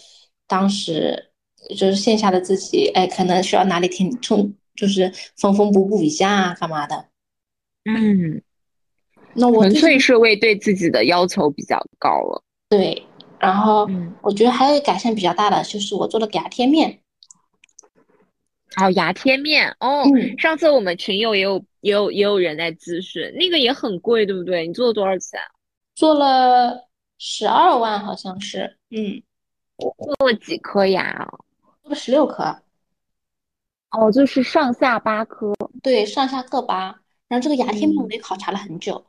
[0.46, 1.32] 当时
[1.70, 7.06] 就是线下的自己，哎，可能需要哪里填充，就是缝缝补补一下啊，干嘛的。
[7.86, 8.42] 嗯，
[9.34, 12.44] 那我纯粹是为对自己的要求比较高了。
[12.70, 13.02] 对，
[13.40, 17.00] 然后嗯，我觉得还有一个改善比较大的，就是我做了给牙贴面。
[18.76, 24.66] 还有牙贴面哦，嗯，上次我们群友也有也有也有人在咨询，那个也很贵，对不对？
[24.68, 25.40] 你做了多少钱？
[25.94, 29.22] 做了十二万，好像是，嗯，
[29.78, 31.30] 做了几颗牙啊？
[31.84, 32.44] 做了十六颗，
[33.92, 35.54] 哦，就是上下八颗。
[35.84, 36.98] 对，上下各八。
[37.28, 39.06] 然后这个牙贴面我嗯也考察了很久，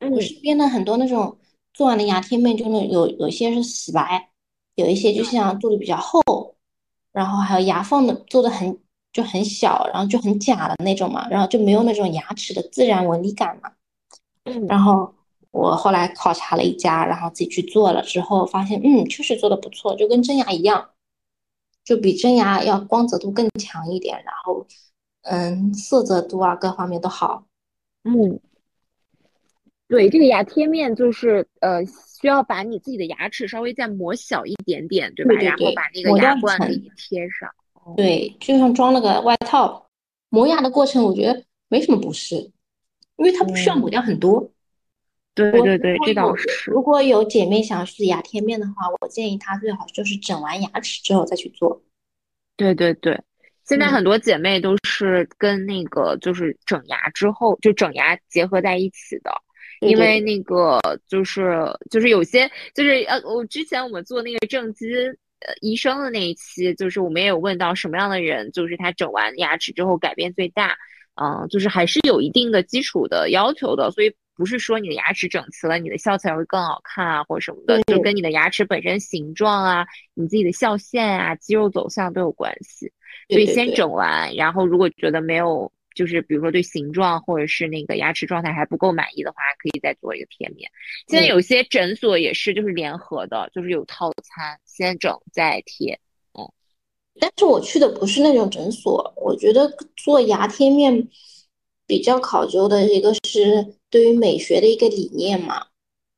[0.00, 1.38] 嗯我身边的很多那种
[1.72, 4.30] 做完的牙贴面，就那有有些是死白，
[4.74, 6.20] 有一些就像做的比较厚，
[7.12, 8.78] 然后还有牙缝的做的很
[9.12, 13.72] 就很小，然后就很假的那种嘛，然后就没有那种牙齿的自然纹理感嘛。
[14.44, 15.14] 嗯然后
[15.50, 20.90] 我后来考察了一家，然后自己去做了之后，发现嗯，确实做的不错，就跟真牙一样，
[21.84, 24.66] 就比真牙要光泽度更强一点，然后
[25.22, 27.44] 嗯，色泽度啊各方面都好。
[28.04, 28.38] 嗯，
[29.88, 35.32] 对，这个牙贴面就是呃，需要把你自己的牙齿稍微再磨小一点点，对吧？
[35.34, 37.50] 然后把那个牙冠给你贴上。
[37.88, 39.88] 哦，对，就像装了个外套，
[40.28, 42.36] 磨牙的过程我觉得没什么不适，
[43.16, 44.34] 因为它不需要抹掉很多。
[44.40, 44.52] 我
[45.34, 46.48] 对对对，这倒是。
[46.70, 51.80] 如果有姐妹想要去牙贴面的话，我建议她最好就是整完牙齿之后再去做。
[52.56, 53.18] 对对对，
[53.64, 59.30] 现在嗯很多姐妹都是跟那个就是整牙之后，就整牙结合在一起的。
[59.80, 61.54] 因为那个就是
[61.88, 64.86] 就是有些就是呃，我之前我们做那个正畸
[65.40, 70.76] 呃医生的那一期，就是我们也有问到什么样的人，就是他整完牙齿之后改变最大，
[71.14, 82.92] 嗯、就是还是有一定的基础的要求的，所以不是说你的牙齿整齐了，你的笑起来会更好看啊，或者什么的，就跟你的牙齿本身形状啊，你自己的笑线啊、肌肉走向都有关系。
[83.28, 90.70] 所以先整完，然后如果觉得没有，就是比如说对形状或者是那个牙齿状态还不够满意的话，可以再做一个贴面。
[91.08, 95.98] 现在嗯有些诊所也是就是联合的，就是有套餐，先整再贴。
[96.38, 96.48] 嗯
[97.20, 101.08] 但是我去的不是那种诊所，我觉得做牙贴面
[101.84, 105.66] 比较考究的一个是对于美学的一个理念嘛，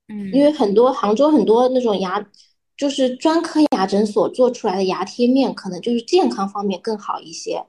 [0.08, 2.30] 嗯因为很多杭州很多那种牙，
[2.76, 7.64] 就是专科牙诊所做出来的牙贴面，可能就是健康方面更好一些，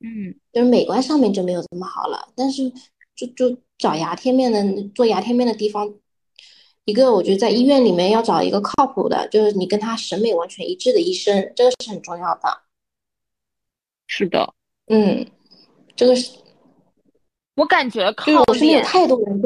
[0.00, 2.28] 嗯就是美观上面就没有这么好了。
[2.36, 2.70] 但是
[3.14, 5.92] 就就找牙贴面的做牙贴面的地方，
[6.84, 12.62] 一个我觉得在医院里面要找一个靠谱的，就是你跟他审美完全一致的医生，这个是很重要的。
[14.06, 14.54] 是的，
[14.86, 15.26] 嗯，
[15.94, 16.38] 这个是
[17.56, 19.42] 我感觉靠就是我身边有太多人，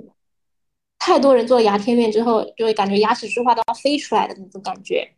[0.99, 5.17] 太多人做牙贴面之后，就会感觉牙齿说话都要飞出来的那种感觉。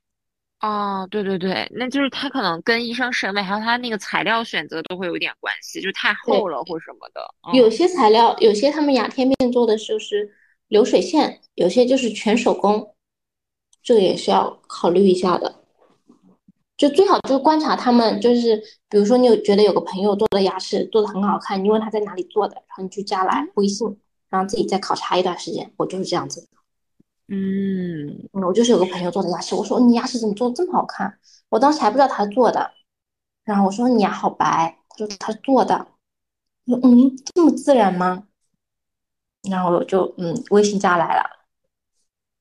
[0.65, 7.21] 哦，对对对，那就是他可能跟医生审美还有他那个材料选择都会有点关系，就太厚了或什么的。
[7.47, 10.27] 嗯有些材料，有些他们牙贴面做的就是
[10.69, 12.95] 流水线，有些就是全手工，
[13.83, 15.55] 这个也是要考虑一下的。
[16.79, 18.57] 就最好就是观察他们，就是
[18.89, 23.87] 比如说你有觉得有个朋友做的牙齿做的很好看，你问他在哪里做的，然后你去加来微信，
[24.31, 25.71] 然后自己再考察一段时间。
[25.77, 26.47] 我就是这样子的。
[27.29, 31.19] 嗯，嗯，我就是有个朋友做的牙齿，我说你牙齿怎么做的这么好看？
[31.49, 32.71] 我当时还不知道他做的，
[33.45, 35.87] 然后我说你牙好白，他说他做的，
[36.67, 38.25] 我说嗯，这么自然吗？
[39.51, 41.23] 然后我就嗯微信加来了，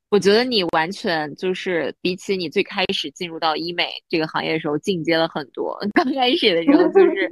[0.10, 5.78] 我觉得你完全就是比起你最开始进入到医美这个行业的时候进阶了很多。
[5.94, 7.28] 刚开始的时候就是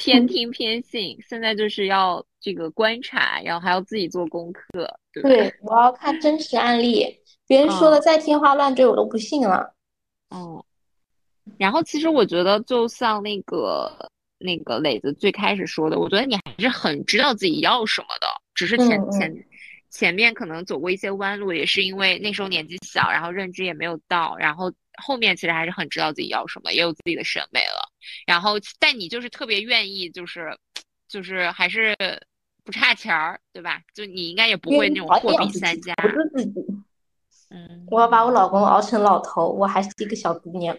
[0.00, 5.22] 偏听偏信，现在就是要这个观察，然后还要自己做功课，对？
[5.22, 7.06] 对，我要看真实案例，
[7.46, 9.74] 别人说的再天花乱坠我都不信了。
[10.34, 10.64] 嗯，
[11.58, 13.92] 然后其实我觉得，就像那个
[14.38, 19.46] 那个磊子最开始说的，我觉得你还是很知道自己要什么的，只是前前
[19.90, 24.72] 前面可能走过一些弯路，也是因为那时候年纪小，然后认知也没有到，然后
[25.02, 27.79] 后面其实还是很知道自己要什么，也有自己的审美了。
[28.26, 30.56] 然后，但你就是特别愿意，就是
[31.08, 31.96] 就是还是
[32.64, 33.80] 不差钱儿，对吧？
[33.94, 35.94] 就你应该也不会那种货比三家。
[35.94, 36.64] 不是自己，
[37.50, 40.76] 嗯，我要把我老公熬成老头，我还是一个小姑娘。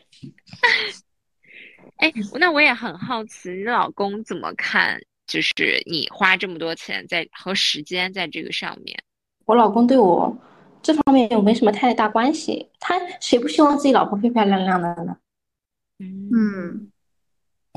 [1.97, 4.99] 哎，那我也很好奇，你老公怎么看？
[5.27, 9.01] 就是你花这么多钱在和时间在这个上面。
[9.45, 10.35] 我老公对我
[10.81, 15.15] 这方面又没什么太大关系，他谁不希望自己老婆漂漂亮亮的呢？
[15.99, 16.91] 嗯，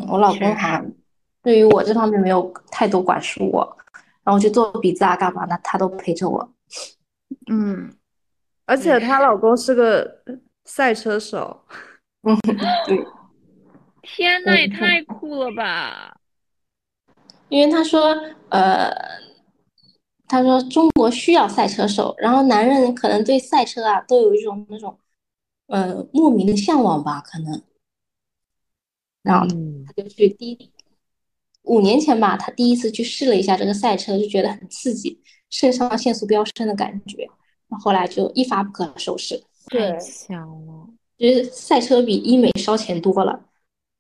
[0.09, 0.85] 我老公还
[1.43, 3.77] 对于我这方面没有太多管束我，
[4.23, 6.55] 然后去做鼻子啊干嘛的，他都陪着我。
[7.51, 7.95] 嗯，
[8.67, 10.23] 而且她老公是个
[10.65, 11.65] 赛车手。
[12.23, 12.37] 嗯，
[12.87, 13.05] 对。
[14.03, 16.17] 天呐，也太酷了吧！
[17.49, 18.15] 因为他说，
[18.51, 18.91] 呃，
[20.29, 24.99] 他说中国需要赛车手，然后男人可能对赛车啊都有一种那种，
[25.69, 27.63] 呃，莫名的向往吧，可能。
[29.25, 29.45] 然后
[29.85, 30.71] 他就去第一
[31.63, 35.21] 五年前吧，他第一次去试了一下这个赛车，就觉得很刺激，
[35.51, 37.29] 肾上腺素飙升的感觉，
[37.83, 39.43] 后来就一发不可收拾。
[39.69, 43.47] 对强了，就是赛车比医美烧钱多了。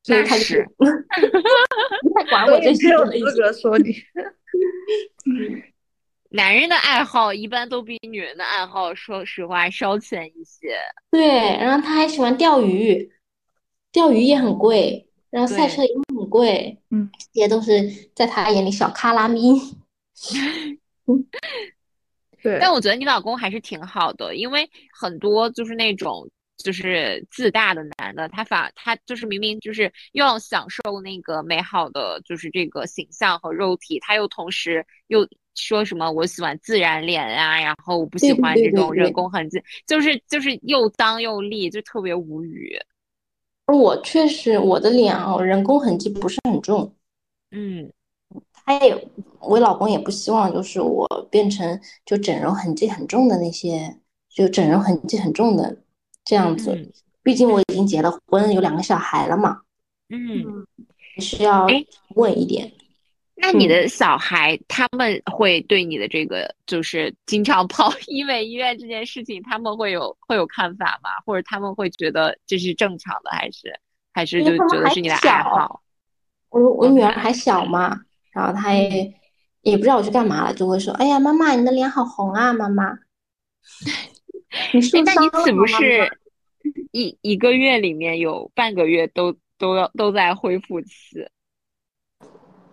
[0.02, 0.44] 所以他就
[0.76, 0.84] 不
[2.14, 3.90] 太 管我这些，有资格说你。
[6.28, 10.76] 男人的爱好一般都比女人的爱好，说实话烧钱一些。
[11.10, 13.10] 对，然后他还喜欢钓鱼，
[13.90, 19.40] 钓鱼也很贵，然后赛车也很贵，嗯，也都是在他眼里小卡拉咪。
[22.40, 26.30] 对，但我觉得你老公还是挺好的，因为很多就是那种。
[26.56, 42.78] 就是自大的男的，他反他就是明明就是又要享受那个美好的就是这个形象和肉体，他又同时又说什么我喜欢自然脸啊，然后我不喜欢这种人工痕迹，就是就是又脏又立，就特别无语。
[43.66, 46.94] 我确实我的脸啊，人工痕迹不是很重。
[47.50, 47.90] 嗯，
[48.52, 49.08] 他也
[49.40, 53.98] 我老公也不希望就是我变成就整容痕迹很重的那些，
[54.28, 55.78] 就整容痕迹很重的。
[56.24, 56.90] 这样子，
[57.22, 59.60] 毕竟我已经结了婚，有两个小孩了嘛。
[60.08, 60.66] 嗯，
[61.18, 61.66] 需要
[62.16, 62.72] 稳一点。
[63.36, 71.10] 那你的小孩他们会对你的这个就是经常跑医美医院这件事情，他们会有会有看法吗？
[71.26, 73.80] 或者他们会觉得这是正常的，还是
[74.12, 75.82] 还是就觉得是你的爱好？
[76.50, 79.12] 我我女儿还小嘛，然后她也
[79.62, 82.84] 也不知道我去干嘛了，就会说：“哎呀，妈妈，你的脸好红啊，妈妈。
[84.72, 86.18] ”你说，那你岂不是
[86.92, 91.26] 一一个月里面有半个月都都要都在恢复期？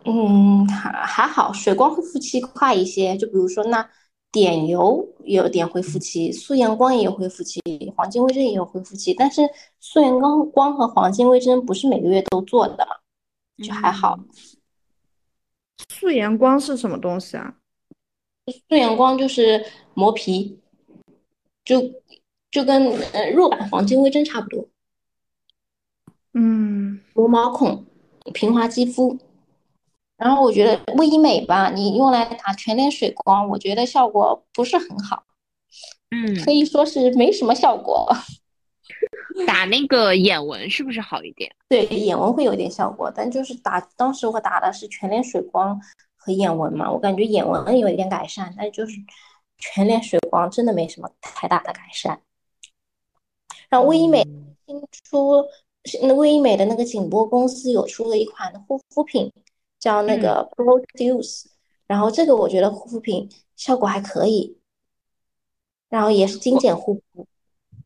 [0.05, 3.15] 嗯，还还好，水光恢复期快一些。
[3.17, 3.87] 就比如说，那
[4.31, 7.61] 点油有点恢复期，素颜光也有恢复期，
[7.95, 9.13] 黄金微针也有恢复期。
[9.13, 9.41] 但是
[9.79, 12.95] 素颜光光和黄金微针不是每个月都做的嘛，
[13.63, 14.19] 就还好。
[15.89, 17.55] 素颜光是什么东西啊？
[18.69, 20.57] 素颜光就是磨皮。
[21.63, 21.79] 就
[22.49, 24.67] 就跟呃弱版黄金微针差不多，
[26.33, 27.85] 嗯，磨毛孔、
[28.33, 29.15] 平滑肌肤。
[30.21, 35.23] 然后我觉得微医美吧，你用来打全脸水光，我觉得效果不是很好，
[36.11, 38.07] 嗯，可以说是没什么效果。
[39.47, 41.51] 打那个眼纹是不是好一点？
[41.67, 45.81] 对，眼纹会有点效果，但就是打当时我打的是全脸水光
[46.15, 48.93] 和眼纹嘛，我感觉眼纹有一点改善，但就是。
[49.63, 52.19] 全脸水光真的没什么太大的改善。
[53.69, 54.25] 然后微医美
[54.65, 55.45] 新出，
[56.01, 59.31] 那微医美的那个景波公司有出了一款护肤品，
[59.81, 61.47] 叫那个 Produce，
[61.85, 64.57] 然后这个我觉得护肤品效果还可以，
[65.89, 67.27] 然后也是精简护肤。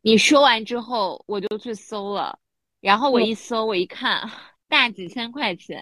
[0.03, 2.37] 你说完之后我就去搜了，
[2.81, 4.29] 然后我一搜我一看，
[4.69, 5.81] 大几千块钱，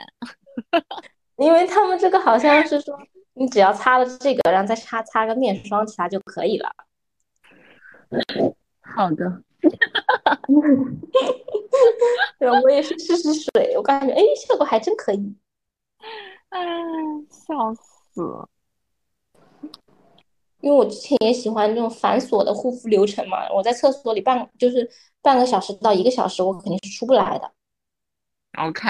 [1.36, 2.98] 因为他们这个好像是说。
[3.36, 6.70] 你只要擦了这个，然后再擦擦个面霜，其他就可以了。
[8.80, 9.42] 好的，
[12.38, 15.36] 对，我也是试试水，我感觉哎，效果还真可以。
[16.50, 16.60] 哎，
[17.30, 18.48] 笑死！
[20.62, 24.90] 因为我之前也喜欢这种繁琐的护肤流程嘛，我在厕所里半就是
[25.22, 27.52] 半个小时到一个小时，我肯定是出不来的。
[28.58, 28.90] OK。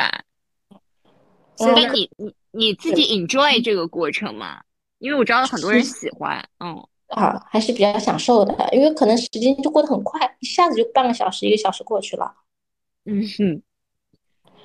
[1.56, 2.36] 所以你你。
[2.56, 4.62] 你自己 enjoy 这个过程吗？
[5.00, 12.32] 因为我知道很多人喜欢，嗯，啊，还是比较享受的，因为可能时间就过得很快，一下子就半个小时、一个小时过去了。
[13.06, 13.64] 嗯哼，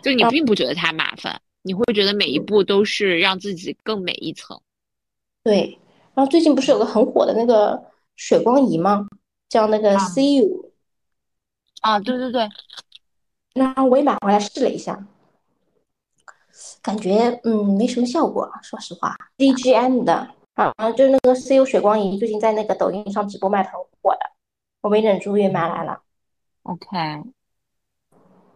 [0.02, 4.60] 就你并不觉得它麻烦，你会觉得每一步都是让自己更美一层。
[5.42, 5.78] 对，
[6.14, 7.82] 然后最近不是有个很火的那个
[8.16, 9.06] 水光仪吗？
[9.48, 10.72] 叫那个 See You，
[11.80, 12.48] 啊，对对对，
[13.54, 15.06] 然后我也买回来试了一下，
[16.82, 19.16] 感觉嗯没什么效果，说实话。
[19.38, 24.20] DGM 的啊，就是那个 CU 水光仪，最近在那个抖音上直播卖的很火的，
[24.82, 26.02] 我没忍住也买来了。
[26.64, 26.86] OK，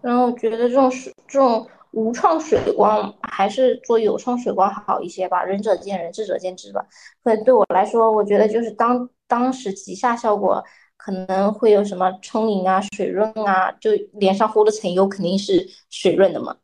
[0.03, 6.84] 然后我觉得这种水这种无创水光还是做有创水光好一些吧，仁者见仁，智者见智吧。
[7.22, 10.62] 所以对我来说，我觉得就是当当时极下效果。
[11.05, 16.57] 可能会有什么充盈啊、水润啊，就脸上糊的层油肯定是水润的嘛。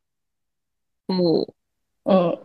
[1.09, 1.17] 嗯，
[2.05, 2.39] 嗯，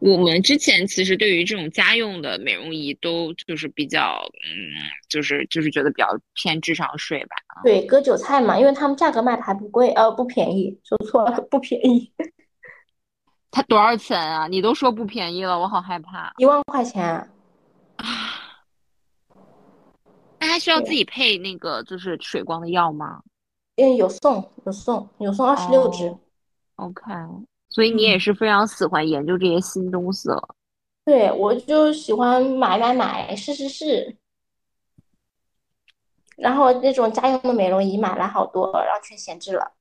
[0.00, 4.72] 我们之前其实对于这种家用的美容仪都就是比较，嗯，
[5.08, 7.36] 就是就是觉得比较偏智商税吧。
[7.62, 12.10] 对，割韭菜嘛，因为他们价格卖的还不贵，呃，不便宜，说错了，不便宜。
[13.52, 14.46] 它多少钱啊？
[14.48, 16.32] 你都说不便宜了，我好害怕。
[16.38, 17.28] 一万块钱啊。
[20.40, 23.20] 那还需要自己配那个就是水光的药吗？
[23.76, 26.16] 嗯，有送，有送，有送二十六支。
[26.76, 27.02] OK，
[27.70, 30.54] 所以你也是非常喜欢研究这些新东西了。
[31.04, 34.16] 对，我就喜欢买买买，试试试。
[36.36, 39.72] 然后那种家用的美容仪买了好多，然后全闲置了。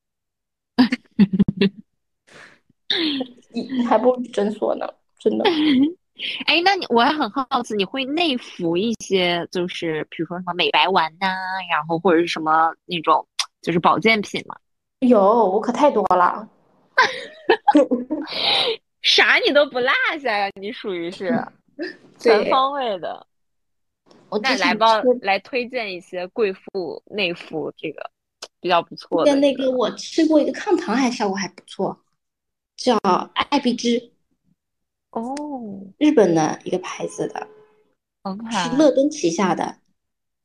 [3.53, 4.87] 你还不如诊所呢，
[5.19, 5.45] 真的。
[6.47, 11.27] 哎，那你我还很好奇，你会内服一些，就是比如说什么美白丸呐，
[11.69, 13.25] 然后或者是什么那种
[13.61, 14.55] 就是保健品吗？
[14.99, 16.49] 有，我可太多了，
[19.01, 19.91] 啥你都不落
[20.21, 21.33] 下呀，你属于是
[22.19, 23.25] 全方位的。
[24.29, 28.11] 我那来吧，来推荐一些贵妇内服，这个
[28.59, 29.33] 比较不错的。
[29.35, 31.99] 那个我吃过一个抗糖，还效果还不错，
[32.75, 32.95] 叫
[33.33, 34.11] 艾碧芝。
[35.11, 35.25] 哦，
[35.97, 37.47] 日本的一个牌子的
[38.51, 39.77] 是乐敦旗下的。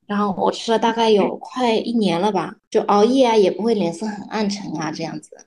[0.06, 5.46] 然后我吃了大概有快一年了吧，就熬夜啊也不会脸色很暗沉啊这样子。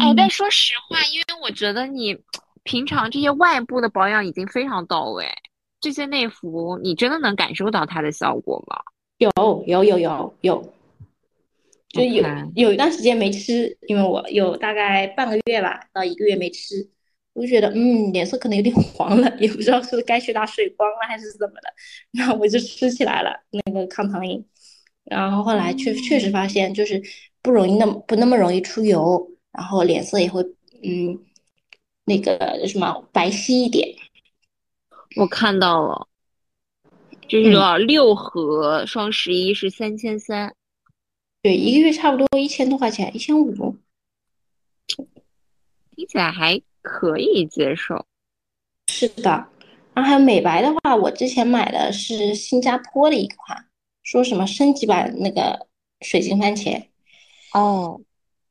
[0.00, 2.16] 哎，但说实话，因为我觉得你
[2.62, 5.26] 平常这些外部的保养已经非常到位，
[5.80, 8.76] 这些内服你真的能感受到它的效果吗？
[9.18, 9.30] 有
[9.66, 10.74] 有有有有，
[11.88, 16.90] 就有有一段时间没吃，因为我有大概半个月吧到一个月没吃。
[17.32, 21.70] 我就觉得，嗯，脸色可能有点黄了，也不知道是该去打水光了还是怎么的，
[22.12, 24.42] 然后我就吃起来了那个抗糖饮，
[25.04, 27.02] 然后后来确确实发现就是
[27.42, 30.42] 不容易那么不那么容易出油，然后脸色也会
[30.82, 31.18] 嗯
[32.04, 33.88] 那个什么白皙一点。
[35.16, 36.06] 我看到了，
[37.26, 37.76] 就是多少？
[37.76, 40.54] 六盒双十一是三千三，
[41.42, 43.76] 对，一个月差不多一千多块钱，一千五，
[44.86, 46.62] 听起来还。
[46.88, 48.06] 可以接受，
[48.86, 49.48] 是的。
[49.92, 53.66] 然后还有美白的话，我之前买的是新加坡的一款，
[54.04, 55.66] 说什么升级版那个
[56.02, 56.80] 水晶番茄，
[57.52, 58.00] 哦，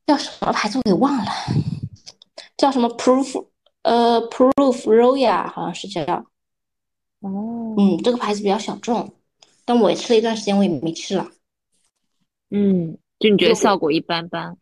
[0.06, 1.32] 叫什么牌子我给忘了，
[2.58, 3.48] 叫什么 Proof，
[3.82, 6.04] 呃，Proof Royal 好像是叫，
[7.22, 9.14] 哦，嗯，这个牌子比较小众，
[9.66, 11.28] 但我吃了一段时间，我也没吃了，
[12.52, 14.56] 嗯，就你觉得效果一般般，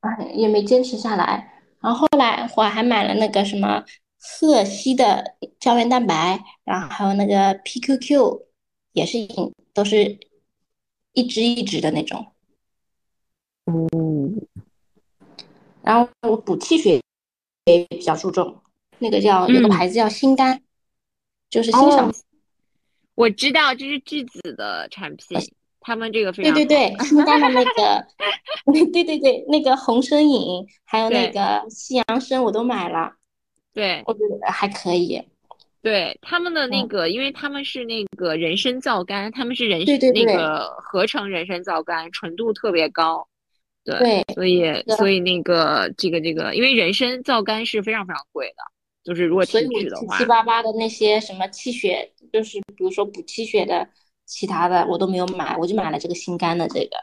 [0.00, 1.48] 哎，也没坚持下来。
[1.80, 3.82] 然后后来我还买了那个什么
[4.20, 8.42] 赫西的胶原蛋白，然后还有那个 PQQ，
[8.92, 10.18] 也是一都是
[11.12, 12.24] 一支一支的那种。
[13.66, 13.88] 嗯，
[15.82, 17.00] 然后我补气血
[17.66, 18.62] 也比较注重，
[18.98, 20.60] 那个叫有个牌子叫心丹，
[21.50, 22.12] 就是欣赏。
[23.14, 25.38] 我知道这是质子的产品。
[25.84, 28.06] 他们这个非常对对对，新丹的那个，
[28.92, 33.12] 对对对，那个红参饮，还有那个西洋参，我都买了。
[33.74, 35.20] 对，我觉得还可以。
[35.82, 43.26] 对他们的那个，因为他们是那个人参皂苷，他们是人对对那个合成人参皂苷，纯度特别高。
[43.84, 44.62] 对，所以
[44.96, 48.62] 所以那个这个这个，因为人参皂苷是非常非常贵的，
[49.04, 53.88] 就是如果体质的话，七七八八的那些什么气血，就是比如说补气血的。
[54.24, 56.96] 其他的我都没有买，我就买了这个心肝的这个。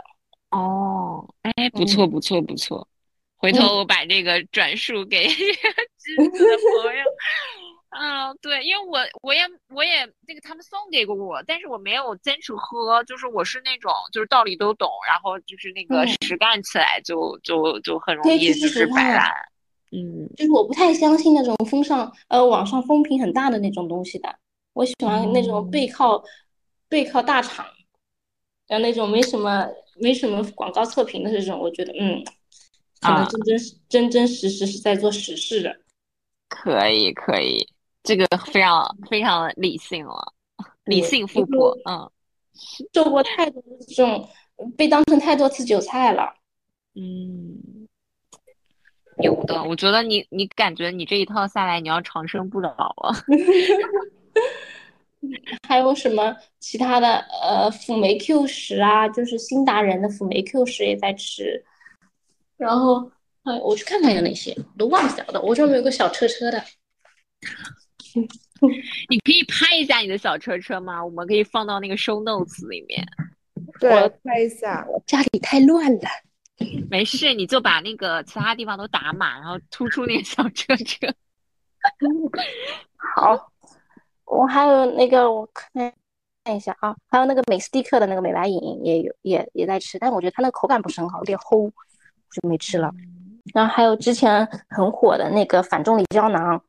[0.49, 2.88] 哦，哎，不错不错不错，
[3.38, 7.03] 回头我把这个转述给 橘子的朋友。
[7.89, 19.31] 嗯，对，因为我我也我也那个他们送给过我，但是我没有坚持喝，就是我是那种就是道理都懂，然后就是那个实干起来就就就很容易就是摆烂。
[19.91, 24.35] 嗯，就是我不太相信那种风上呃网上风评很大的那种东西的，
[24.73, 26.23] 我喜欢那种背靠。
[26.91, 27.63] 背靠大厂，
[28.67, 29.63] 像那种没什么
[29.97, 32.25] 没什么广告测评的这种，我觉得嗯，
[32.99, 35.79] 可能真真真真实实是在做实事的。
[36.47, 37.63] 可以可以，
[38.10, 40.34] 这个非常非常理性了，
[40.86, 41.78] 理性富婆。
[41.88, 42.12] 嗯，
[42.91, 44.28] 受过太多这种
[44.76, 46.34] 被当成太多次韭菜了。
[46.95, 47.88] 嗯，
[49.22, 53.14] 有的，我觉得你你感觉你这一套下来，你要长生不老了。
[55.68, 57.18] 还有什么其他的？
[57.43, 61.64] 呃，辅酶 Q 十啊，就是新达人的辅酶 Q 十也在吃。
[62.57, 63.12] 然后，
[63.43, 65.39] 哎，我去看看有哪些，都忘记了。
[65.43, 66.60] 我这边有个小车车的。
[69.10, 71.03] 你可以拍一下你的小车车吗？
[71.03, 73.05] 我们可以放到那个 show notes 里面。
[73.80, 74.86] 对，拍一下。
[74.89, 76.01] 我家里太乱了。
[76.89, 81.07] 没事，你就把那个其他地方都打码，然后突出那个小车车。
[83.16, 83.51] 好。
[84.26, 85.91] 我还有那个，我看
[86.43, 91.68] 看一下啊，还有那个美斯蒂克的那个美白饮也有，也也在吃，但我觉得它那个口感不是很好，有点齁，
[92.32, 92.91] 就没吃了。
[93.55, 96.62] 然后还有之前很火的那个反重力胶囊。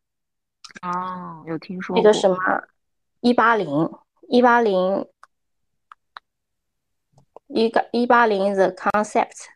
[0.82, 2.36] 哦，有听说那个什么
[3.20, 3.68] 一八零
[4.28, 5.06] 一八零
[7.48, 9.46] 一个一八零 The Concept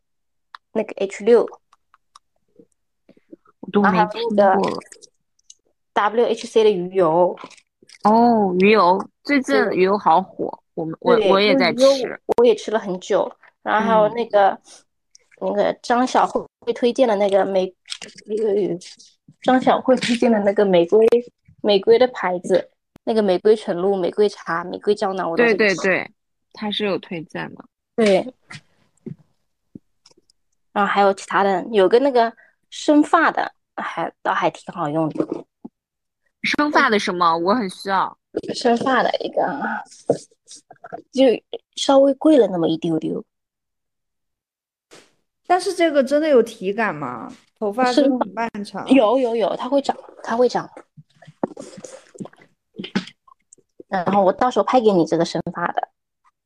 [0.73, 1.47] 那个 H 六，
[3.61, 4.83] 我都没听过。
[5.95, 7.39] WHC 的鱼油
[8.03, 13.31] 哦，鱼油最近鱼油好火，我们我我也在吃，我也吃了很久。
[13.63, 14.61] 然后还有那个
[15.41, 16.45] 那个张小慧
[16.75, 17.73] 推荐的那个玫
[18.27, 18.79] 那个。
[19.45, 21.07] 张小慧推荐的那个玫瑰
[21.61, 22.71] 玫瑰的牌子，
[23.05, 26.11] 那个玫瑰纯露、玫瑰茶、玫瑰胶囊，我对对对，
[26.55, 27.63] 他是有推荐的。
[27.95, 28.35] 对，
[30.73, 32.33] 然后还有其他的，有个那个
[32.71, 35.27] 生发的，还倒还挺好用的。
[36.43, 37.37] 生发的什么？
[37.37, 38.17] 我很需要
[38.55, 39.47] 生发的一个，
[41.13, 41.23] 就
[41.77, 43.23] 稍微贵了那么一丢丢。
[45.55, 47.33] 但是这个真的有体感吗？
[47.61, 48.85] 头发是很漫长。
[48.89, 50.69] 有有有，它会长，它会长。
[53.87, 55.89] 然后我到时候拍给你这个生发的，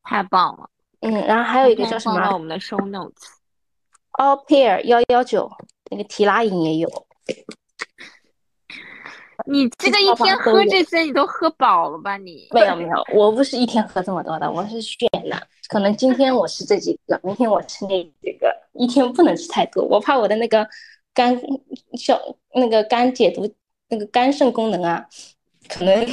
[0.03, 0.69] 太棒了。
[0.99, 2.31] 嗯，然后还有一个叫什么？
[2.31, 5.51] 我们的 show notes，All Pair 幺幺九，
[5.89, 6.87] 那个提拉饮也有。
[9.49, 12.17] 你这个一天喝这些，你都喝饱了吧？
[12.17, 15.47] 你 没有没有，我不是一天喝这么多的，我是选的。
[15.67, 20.67] 可能今天我吃这几个，明天我吃那几个，一天不能吃太多，我怕我的那个
[21.13, 21.39] 肝
[21.97, 22.19] 小
[22.53, 23.51] 那个肝解毒
[23.89, 25.05] 那个肝肾功能啊，
[25.67, 26.07] 可能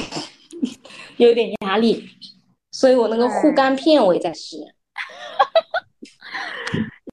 [1.17, 2.07] 有点压力，
[2.71, 4.57] 所以我那个护肝片我也在吃。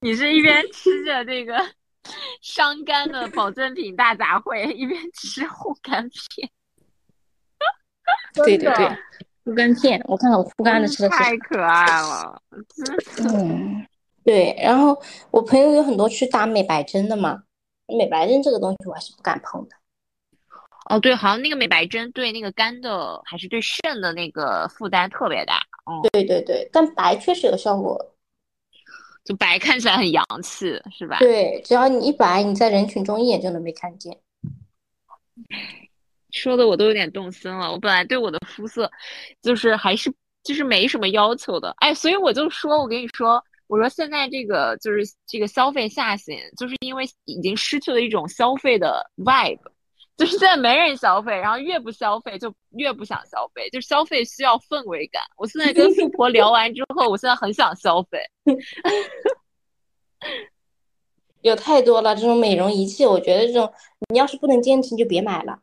[0.01, 1.55] 你是一边吃着这个。
[2.43, 6.51] 伤肝的保健品大杂烩， 一边吃护肝片。
[8.35, 8.89] 对对对，
[9.45, 12.43] 护肝片，我看看我护肝的吃的太可爱了。
[13.31, 13.87] 嗯，
[14.25, 14.55] 对。
[14.61, 15.01] 然后
[15.31, 17.43] 我朋友有很多去打美白针的嘛，
[17.87, 19.77] 美白针这个东西我还是不敢碰的。
[20.91, 25.59] 哦，对，好像那个美白针对那个肝的还是对肾的那个负担特别大。
[25.87, 27.99] 哦，对对对，但白确实有效果。
[29.25, 31.19] 就白看起来很洋气，是吧？
[31.19, 34.17] 对，只要你一白，你在人群中一眼就能被看见。
[36.31, 37.73] 说的我都有点动心了。
[37.73, 38.91] 我本来对我的肤色，
[39.41, 40.13] 就是还是
[40.43, 41.75] 就是没什么要求的。
[41.79, 49.59] 哎，所以我就说，我跟你说，我说现在这个就是这个消费下行，就是因为已经失去了一种消费的 vibe。
[50.19, 55.21] 就是现在没人消费，然后越不消费就越不想消费，就消费需要氛围感。
[55.37, 58.21] 我现在跟富婆聊完之后，我现在很想消费。
[61.43, 63.71] 有太多了这种美容仪器，我觉得这种
[64.09, 65.59] 你要是不能坚持，你就别买了。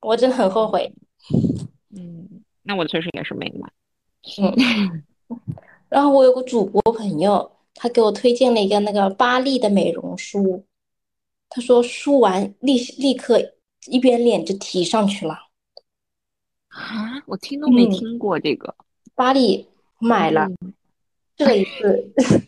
[0.00, 0.92] 我真的很后悔。
[1.94, 3.70] 嗯，那我确实也是没买。
[4.38, 5.04] 嗯。
[5.90, 10.64] 然后我有个主播朋友，他给我推荐了一个那个巴利的美容梳，
[11.50, 13.38] 他说梳完立立刻。
[13.86, 15.34] 一边脸就提上去了
[16.68, 17.22] 啊！
[17.26, 18.74] 我听都没听过这个。
[19.14, 19.66] 巴黎
[19.98, 20.48] 买了，
[21.36, 22.12] 这一次。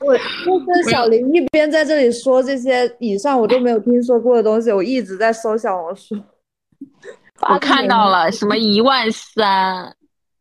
[0.00, 6.16] 我就是小林一边在这里说这些以上我都没有听说过的东西，我一直在搜小红书。
[7.48, 9.96] 我看到了什么一万三？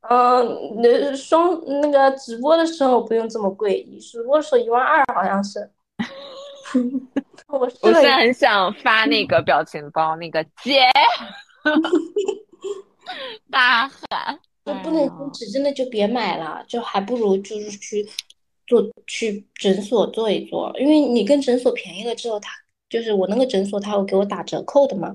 [0.09, 0.45] 嗯，
[0.78, 5.70] 那双那个直播的时候不用这么贵，直播的时候一万二好像是。
[7.48, 10.82] 我我现在很想发那个表情包，那个姐
[13.52, 18.08] 大喊，那不能坚持，真的就别买了，就还不如就是去
[18.66, 22.50] 做去诊所做一做，因为你跟诊所便宜了之后，他
[22.89, 25.14] 就是我那个诊所他会给我打折扣的嘛，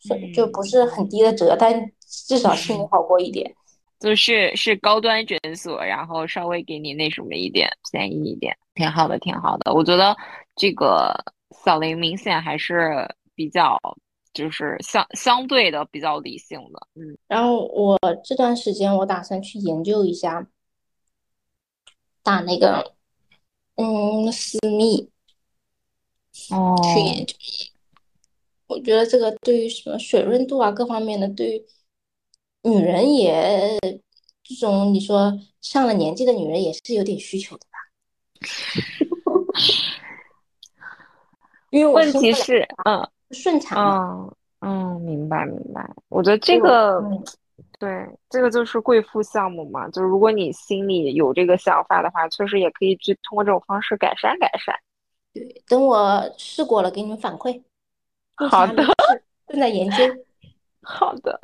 [0.00, 1.90] 所以就不是很低的折，但
[2.26, 3.54] 至少心里好过一点。
[4.00, 9.72] 就是是高端诊所，然后稍微给你那什么一点便宜一点，挺好的，挺好的。
[9.72, 10.16] 我觉得
[10.56, 11.14] 这个
[11.64, 13.78] 小林明显还是比较，
[14.32, 16.88] 就是相相对的比较理性的。
[16.94, 20.46] 嗯，然后我这段时间我打算去研究一下，
[22.22, 22.94] 打那个
[23.76, 25.10] 嗯私密。
[26.50, 27.34] 哦，去研究。
[28.66, 31.64] 我觉得这个对于什么水润度啊各方面的，对于
[32.62, 33.78] 女人也
[34.42, 37.78] 这种你说上了年纪的女人也是有点需求的吧？
[41.72, 45.90] 因为我问题是，嗯，顺产嗯嗯，明白明白。
[46.10, 47.02] 我觉得这个，
[47.78, 54.78] 对，这个就是贵妇项目嘛，就是如果你心里有这个想法的话，确实也可以去通过这种方式改善改善。
[55.32, 57.62] 对，等我试过了，给你们反馈。
[58.36, 58.84] 好的，
[59.46, 60.04] 正在研究。
[60.84, 61.40] 好的，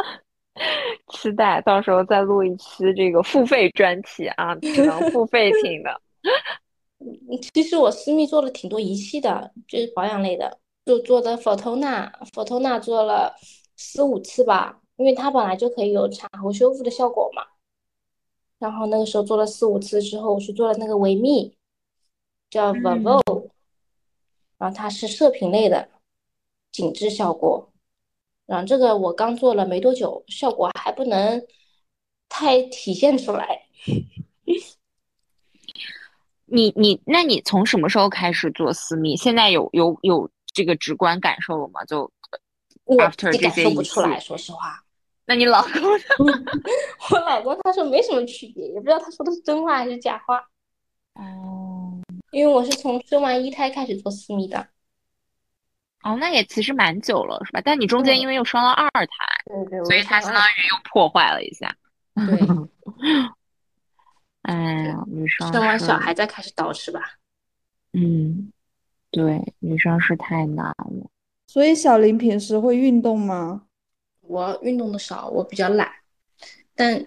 [1.09, 6.01] 期待到时候再录一期这个付费专题啊，只能付费听的。
[7.55, 13.35] 其实我私密做了挺多仪器的，就是保养类的，就做的 Photona，Photona 做了
[13.77, 17.43] 四五次吧，因为它本来就可以有产后修复的效果嘛。
[18.59, 21.57] 然后那个时候做了四五次之后，我去做了那个维密，
[22.51, 23.51] 叫 Vivo。
[24.59, 25.89] 然后它是射频类的
[26.73, 27.71] 紧致效果，
[28.45, 31.47] 然后这个我刚做了没多久，效果还不能
[32.29, 33.69] 太体现出来。
[36.51, 39.17] 你你那你从什么时候开始做私密？
[39.17, 41.85] 现在有有有这个直观感受了吗？
[41.85, 42.11] 就
[42.85, 44.83] 我感受不出来，说实话。
[45.25, 45.83] 那你老公
[46.27, 46.35] 呢？
[47.11, 50.39] 我老公他说没什么区别，也不知道他说的是真话还是假话。
[51.15, 52.01] 哦。
[52.31, 54.59] 因为我是从生完一胎开始做私密的，
[56.03, 57.61] 哦，那也其实蛮久了，是吧？
[57.65, 59.09] 但你中间因为又生了二胎，
[59.47, 61.75] 对对，所以他相当于又破坏了一下。
[62.15, 62.39] 对，
[64.49, 67.01] 哎呀，女生生完小孩再开始倒饬吧。
[67.93, 68.51] 嗯，
[69.11, 71.07] 对，女生是太难了。
[71.47, 73.65] 所以小林平时会运动吗？
[74.23, 75.87] 我运动的少，我比较懒，
[76.75, 77.05] 但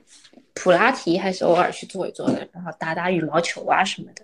[0.53, 4.23] 普拉提还是偶尔去做一做的，然后打打羽毛球啊什么的。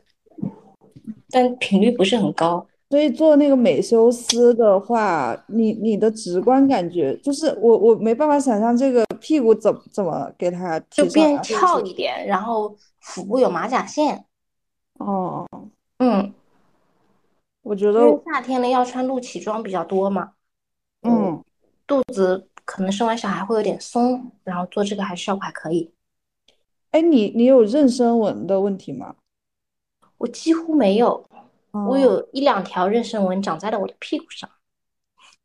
[1.31, 12.75] 但频率不是很高，所以做那个美修斯的话，你你的直观感觉就是我我没办法想象这个屁股怎怎么给它就变翘一点，然后
[13.07, 14.25] 腹部有马甲线。
[14.99, 15.47] 哦，
[15.99, 16.33] 嗯，
[17.61, 20.33] 我觉得夏天了要穿露脐装比较多嘛，
[21.03, 21.41] 嗯，
[21.87, 25.93] 肚子可能生完小孩会有点松，然后做这个还效果还可以。
[26.91, 29.15] 哎，你你有妊娠纹的问题吗？
[30.17, 31.29] 我几乎没有，
[31.71, 34.49] 我有一两条妊娠纹长在了我的屁股上，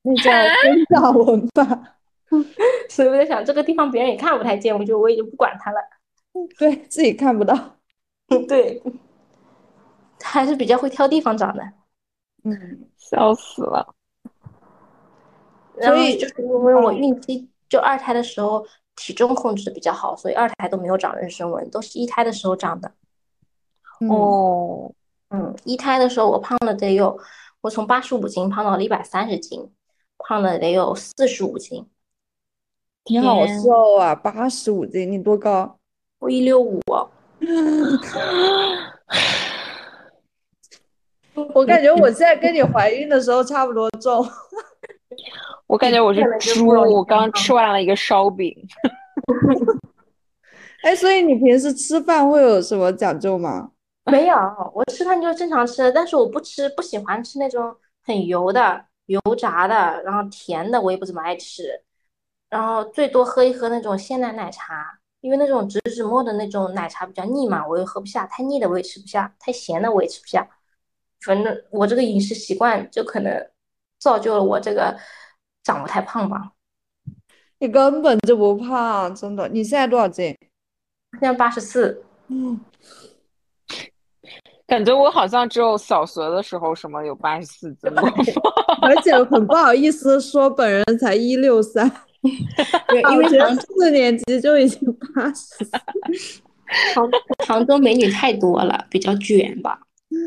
[0.02, 1.98] 那叫生长纹吧。
[2.88, 5.78] 所以我在想，这个地方别人也看不太见，我就我已经不管它了。
[6.58, 7.76] 对自己看不到，
[8.48, 8.82] 对，
[10.22, 11.62] 还是比较会挑地方长的。
[12.44, 13.94] 嗯，笑死了。
[15.80, 18.64] 所以就是因为我孕期就二胎的时候
[18.96, 22.92] 体重控制的比较好，所以二胎都没有长妊娠纹，都是一胎的时候长的。
[24.08, 24.92] 哦，
[25.30, 27.18] 嗯，一胎的时候我胖了得有，
[27.60, 29.70] 我从八十五斤胖到了一百三十斤，
[30.18, 31.88] 胖了得有四十五斤。
[33.04, 35.78] 你好瘦啊，八十五斤，你多高？
[36.22, 36.80] 我一六五。
[41.52, 44.24] 我感觉我现在跟你怀孕的时候差不多重。
[45.66, 48.56] 我感觉我是猪，我刚吃完了一个烧饼。
[50.84, 53.72] 哎，所以你平时吃饭会有什么讲究吗？
[54.04, 54.36] 没有，
[54.72, 61.82] 我吃饭就是正常吃，但是我不吃，不喜欢吃那种很油的、油炸的，然后甜的我也不怎么爱吃，
[62.48, 70.46] 然后最多喝一喝那种鲜奶奶茶，因为那种植脂末的那种奶茶比较腻嘛，我又喝不下，太腻的我也吃不下，太咸的我也吃不下，
[71.20, 73.32] 反正我这个饮食习惯就可能
[73.98, 74.94] 造就了我这个
[75.62, 76.52] 长不太胖吧。
[77.58, 80.36] 你根本就不胖，真的，你现在多少斤？
[81.12, 82.04] 现在八十四。
[82.28, 82.60] 嗯。
[84.66, 88.08] 感觉我好像只有小学的时候什么有八十四斤过，
[88.80, 91.90] 而且很不好意思说本人才一六三，
[93.12, 95.66] 因为四年级就已经八十。
[96.94, 97.10] 杭
[97.46, 99.78] 杭州美女太多了，比较卷吧？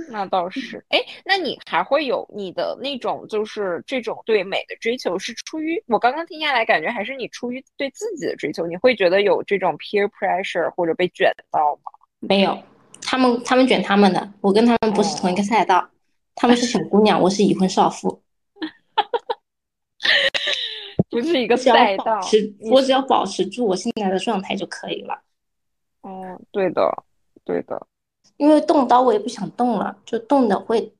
[0.10, 0.84] 那倒是。
[0.89, 8.68] 哎，那你还会有你的那种就是这种对美的追求，是出于我刚刚听下来感觉还是你出于对自己的追求？
[8.68, 11.91] 你会觉得有这种 peer pressure 或者被卷到吗？
[12.20, 12.58] 没有。
[13.02, 15.88] 他们他们卷他们的，我跟他们不是同一个赛道，
[16.34, 18.24] 他们是小姑娘，我是已婚少妇，
[21.22, 22.20] 不是一个赛道。
[22.72, 25.22] 我只要保持住我现在的状态就可以了。
[26.01, 27.03] 哦，对的，
[27.43, 27.88] 对的。
[28.38, 30.93] 因为动刀我也不想动了，就动的会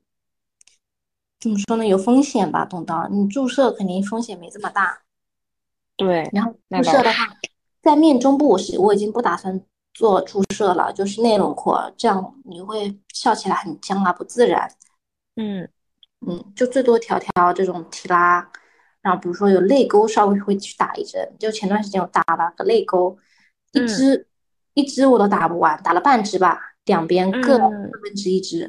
[1.40, 1.86] 怎么说呢？
[1.86, 2.64] 有风险吧？
[2.64, 5.02] 动刀，你注射肯定风险没这么大。
[5.96, 7.36] 对，然后注射的话，
[7.82, 9.60] 在面中部我是我已经不打算。
[9.94, 14.70] 做注射了，就是内轮廓，这样你会笑起来很僵啊，不自然。
[15.36, 15.66] 嗯
[16.26, 18.46] 嗯，就最多调调这种提拉，
[19.06, 21.32] 然后比如说有泪沟，稍微会去打一针。
[21.38, 23.16] 就前段时间我打了个泪沟，
[23.70, 24.26] 一支
[24.74, 28.68] 一支我都打不完，打了半支吧，两边各四分之一支。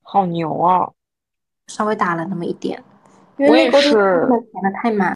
[0.00, 0.92] 好牛啊！
[1.66, 2.80] 稍微打了那么一点，
[3.36, 3.90] 我也是
[4.52, 5.12] 填的太满。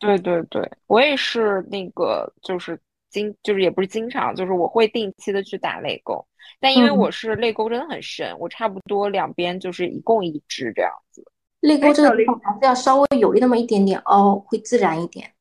[0.00, 2.80] 对对对，我也是那个，就是
[3.10, 6.26] 经，就是也不是经常，就是我会定期的去打泪沟，
[6.58, 11.24] 但因为我是泪沟真的很深，我差不多两边就是一共一支这样子。
[11.60, 15.32] 泪沟这个地方还是要稍微有那么一点点凹，会自然一点。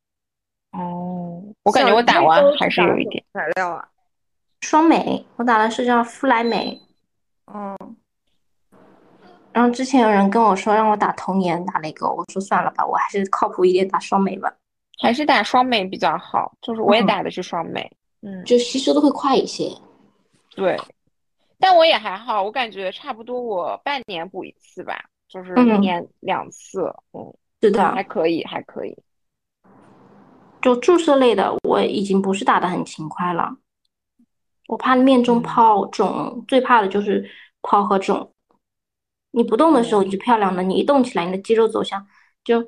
[0.72, 3.88] 哦，我感觉我打完还是有一点材料啊。
[4.62, 6.82] 双美，我打的是叫肤莱美。
[7.54, 7.78] 嗯。
[9.54, 14.54] 然后之前有人跟我说让我打童颜打泪沟，我说算了吧，我还是靠谱一点打双美吧，
[15.02, 16.56] 还是打双美比较好。
[16.62, 17.92] 就是我也打的是双美，
[18.22, 19.72] 嗯，就吸收的会快一些。
[20.56, 20.80] 对，
[21.60, 28.98] 但我也还好，我感觉差不多，我半年补一次吧，就是一年两次，嗯，是的，还可以，还可以。
[30.62, 33.58] 就注射类的，我已经不是打的很勤快了，
[34.68, 37.30] 我怕面中泡肿，最怕的就是
[37.62, 38.34] 泡和肿。
[39.32, 42.06] 你不动的时候你就漂亮的，你一动起来，你的肌肉走向
[42.44, 42.66] 就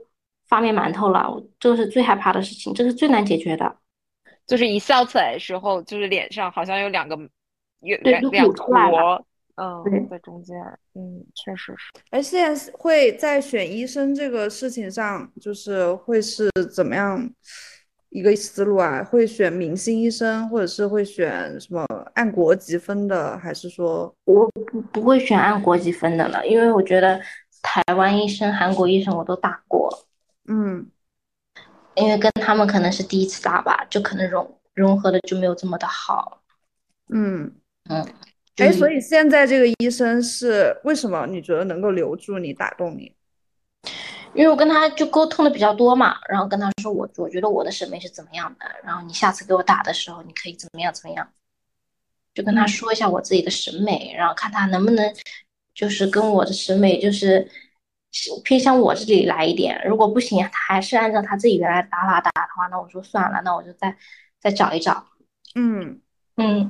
[0.47, 1.29] 发面馒头了。
[1.29, 3.77] 我这个是最害怕的事情，这是最难解决的。
[4.45, 7.17] 就是一笑起来的时候，就是脸上好像有两个
[7.81, 9.25] 有两两坨，
[9.59, 10.57] 嗯，在中间，
[10.95, 11.91] 嗯，确实是。
[12.11, 17.29] 哎，现在会在选医生这个事情上，就是会是怎么样？
[18.11, 21.85] 一个思路啊，会选明星医生，或者是会选什么
[22.15, 26.43] 按国籍分的，还是说我不不会选按国籍分的了？
[26.47, 27.21] 因为我觉得
[27.61, 29.87] 台湾医生、韩国医生我都打过，
[30.47, 30.89] 嗯，
[31.93, 36.41] 因为跟他们可能是第一次打吧，就可能融融合的就没有这么的好，
[37.09, 37.53] 嗯
[37.91, 38.03] 嗯，
[38.59, 43.11] 哎，所以现在这个医生是为什么你觉得能够留住你、打动你？
[44.35, 51.27] 因为我跟他就沟通的比较多嘛，然后跟他说我我觉得我的审美是怎么样的，然后你下次给我打的时候你可以怎么样怎么样，
[52.33, 55.13] 就跟他说一下我自己的审美，然后看他能不能
[55.73, 57.49] 就是跟我的审美就是
[58.43, 63.95] 偏向我这里来一点，如果不行，他还是按照他自己原来打法打的话，那我说算了，那我就再
[64.39, 65.07] 再找一找，
[65.55, 66.01] 嗯。
[66.35, 66.69] 嗯，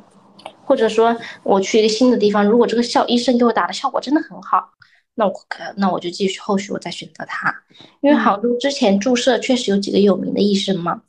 [0.63, 4.71] 或者说我去一个新的地方，如果这个效医生给我打的效果真的很好。
[5.15, 7.53] 那我可那我就继续后续我再选择他，
[7.99, 11.01] 因为杭州之前注射确实有几个有名的医生嘛，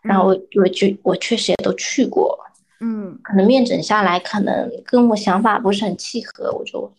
[0.00, 2.38] 然后我我就我确实也都去过，
[2.80, 6.90] 嗯，可能面诊下来可能跟我想法不是很契合，我就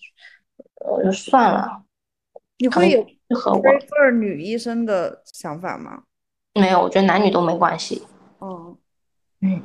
[0.85, 1.81] 我就算了。
[2.59, 6.03] 你会有适合我这女医生的想法吗？
[6.53, 8.03] 没有，我觉得男女都没关系。
[8.37, 8.77] 哦，
[9.41, 9.59] 嗯，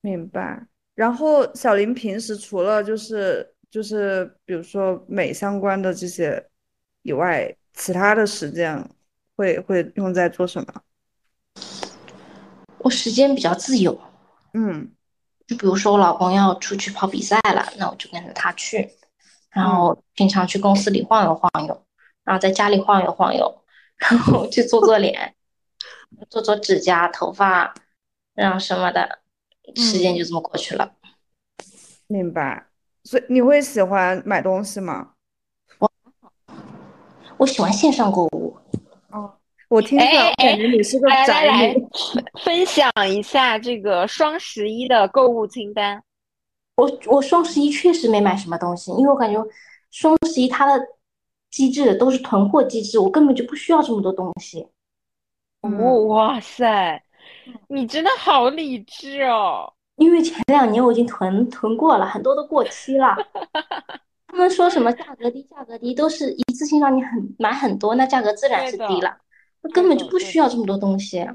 [0.00, 0.66] 明白。
[0.96, 3.48] 然后小林平时除了就是。
[3.68, 6.42] 就是比如说美相关的这些
[7.02, 8.82] 以外，其他的时间
[9.34, 10.82] 会会用在做什么？
[12.78, 14.00] 我时间比较自由，
[14.54, 14.90] 嗯，
[15.46, 18.88] 就比如说我老公要出去跑比赛了，那我就跟着他去，
[19.50, 21.86] 然后平常去公司里晃悠晃悠，
[22.24, 23.62] 然后在家里晃悠晃悠，
[23.96, 25.34] 然后去做做脸，
[26.30, 27.74] 做做指甲、头发，
[28.32, 29.18] 然后什么的，
[29.74, 30.92] 时间就这么过去了。
[32.06, 32.66] 明白。
[33.04, 35.10] 所以你会喜欢买东西吗？
[35.78, 35.90] 我
[37.36, 38.56] 我喜欢线上购物。
[39.10, 39.32] 哦，
[39.68, 41.86] 我听出来，感觉你是个宅女。
[42.44, 46.02] 分享一下这个双十一的购物清单。
[46.76, 49.42] 我我双十一确实没买什么东西，因为我感觉
[49.90, 50.86] 双十一它的
[51.50, 54.66] 机制都是囤货机制，我根本就不需要这么多东西。
[56.08, 57.02] 哇塞，
[57.68, 59.72] 你真的好理智哦。
[59.96, 63.16] 因为前两年我已经囤囤过了，很多都过期了。
[64.28, 69.16] 他们说什么价格低，价格低，都是一次性让你很买很多，那价格自然是低了。
[69.62, 71.26] 那根本就不需要这么多东西。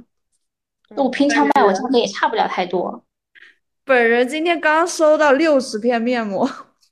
[0.96, 3.04] 我平常卖我价格也差不了太多。
[3.84, 6.48] 本人今天刚收到六十片面膜。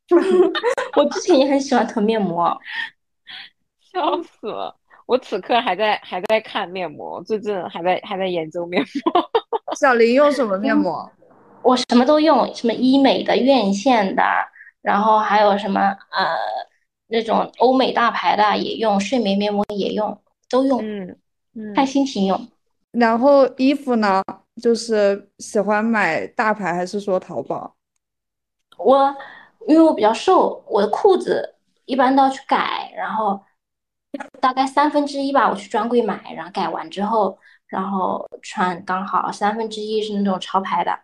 [0.98, 2.60] 我之前也很喜欢囤面膜，
[3.94, 4.79] 笑死了。
[5.10, 9.30] 我此刻还在还在看面膜，最近还在还在研究面膜。
[9.76, 11.12] 小林用什么面膜？
[11.64, 14.22] 我什么都用，什么医美的、院线的，
[14.84, 16.36] 然后还有什么呃
[17.08, 20.16] 那种欧美大牌的也用，睡眠面膜也用，
[20.48, 21.18] 都用，嗯
[21.56, 22.48] 嗯，看心情用。
[22.92, 24.22] 然后衣服呢，
[24.62, 27.76] 就是喜欢买大牌还是说淘宝？
[28.78, 29.16] 我
[29.68, 31.56] 因为我比较瘦，我的裤子
[31.86, 33.40] 一般都要去改，然后
[34.40, 37.38] 大概三分之一吧，我去专柜买，然后改完之后，
[37.68, 40.98] 然后穿刚好三分之一是那种潮牌的。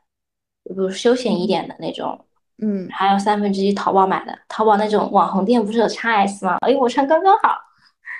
[0.63, 2.19] 比如休闲一点的那种，
[2.57, 6.57] 嗯，还有三分之一淘宝买的，淘宝那种网红店不是有 x S 吗？
[6.61, 7.55] 哎，我穿刚刚好。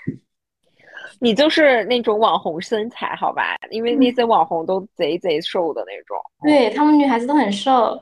[1.20, 3.56] 你就是那种网红身材，好吧？
[3.72, 8.00] 因为那些网红都贼贼瘦的那种，对他们女孩子都很瘦。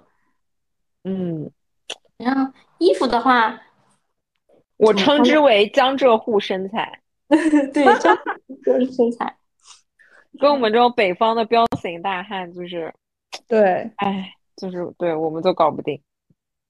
[1.06, 1.50] 嗯，
[2.18, 3.58] 然后衣服的话，
[4.84, 7.00] 我称之为江浙沪身材。
[7.74, 8.16] 对，江
[8.64, 9.36] 浙沪身材，
[10.40, 12.94] 跟我们这种北方的彪形大汉就是，
[13.48, 16.00] 对，哎，就是对，我们都搞不定。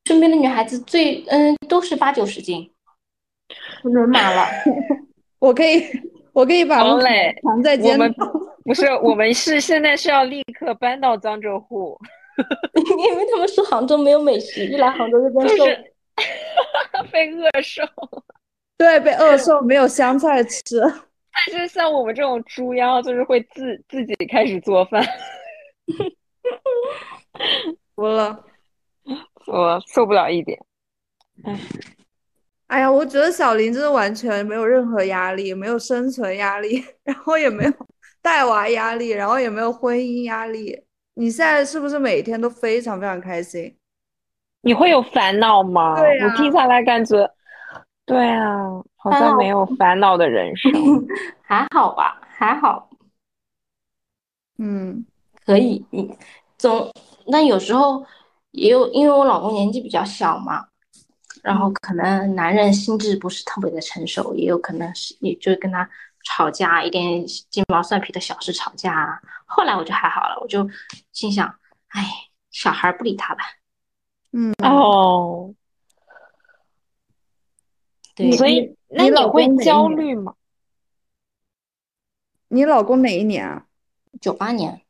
[0.05, 2.69] 身边的女孩子最嗯都是八九十斤，
[3.83, 4.45] 我人满了。
[5.39, 5.83] 我可以。
[6.33, 8.25] 我可以把王磊藏在肩头。
[8.63, 11.95] 不是，我们是现在是要立刻搬到江浙沪，
[13.07, 15.63] 因为他们说杭州没有美食，一来杭州就变瘦，
[17.11, 17.83] 被饿瘦。
[18.77, 20.79] 对，被饿瘦，没有香菜吃。
[21.49, 25.03] 但是像我们这种猪妖，就是会自自己开始做饭。
[27.95, 28.43] 服了，
[29.47, 30.59] 我受不了一点。
[31.43, 31.59] 唉。
[32.67, 37.73] 哎呀，我觉得小林真的完全没有任何压力，没有生存压力，然后也没有
[38.19, 40.83] 带娃压力，然后也没有婚姻压力。
[41.13, 43.77] 你现在是不是每天都非常非常开心？
[44.65, 45.95] 你会有烦恼吗？
[45.95, 47.29] 对我听下来感觉，
[48.05, 48.55] 对啊，
[48.95, 50.71] 好像没有烦恼的人生，
[51.43, 52.89] 还好吧，还好。
[54.57, 55.05] 嗯，
[55.45, 56.09] 可以，嗯，
[56.57, 56.89] 总
[57.27, 58.05] 那有时候
[58.51, 60.65] 也有，因为我老公年纪比较小嘛。
[61.43, 65.85] 然后可能男人心智不是特别的成熟，也有可能是也就跟他
[66.23, 69.21] 吵架，一点鸡毛蒜皮的小事吵架。
[69.45, 70.65] 后来我就还好了，我就
[71.11, 71.53] 心想，
[71.89, 72.01] 哎，
[72.49, 73.39] 小孩不理他了。
[74.33, 75.53] 嗯哦，
[78.15, 80.35] 对，所以那你会焦虑吗？
[82.47, 83.67] 你老公哪一年啊？
[84.19, 84.81] 九八年。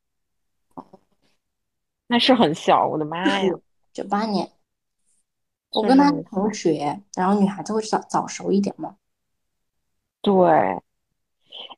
[2.08, 3.54] 那是很小，我的妈呀！
[3.92, 4.50] 九八年。
[5.72, 8.98] 我跟他同学，然后女孩子会早早熟一点嘛。
[10.22, 10.50] 对，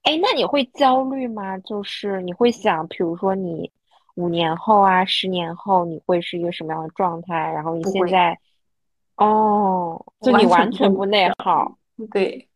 [0.03, 1.57] 哎，那你会焦虑吗？
[1.59, 3.71] 就是你会想，比如说你
[4.15, 7.51] 五年后啊，十年后你会是一个什么样的状态？
[7.51, 8.37] 然后你现在，
[9.17, 11.77] 哦，就你完全不内耗。
[12.11, 12.49] 对，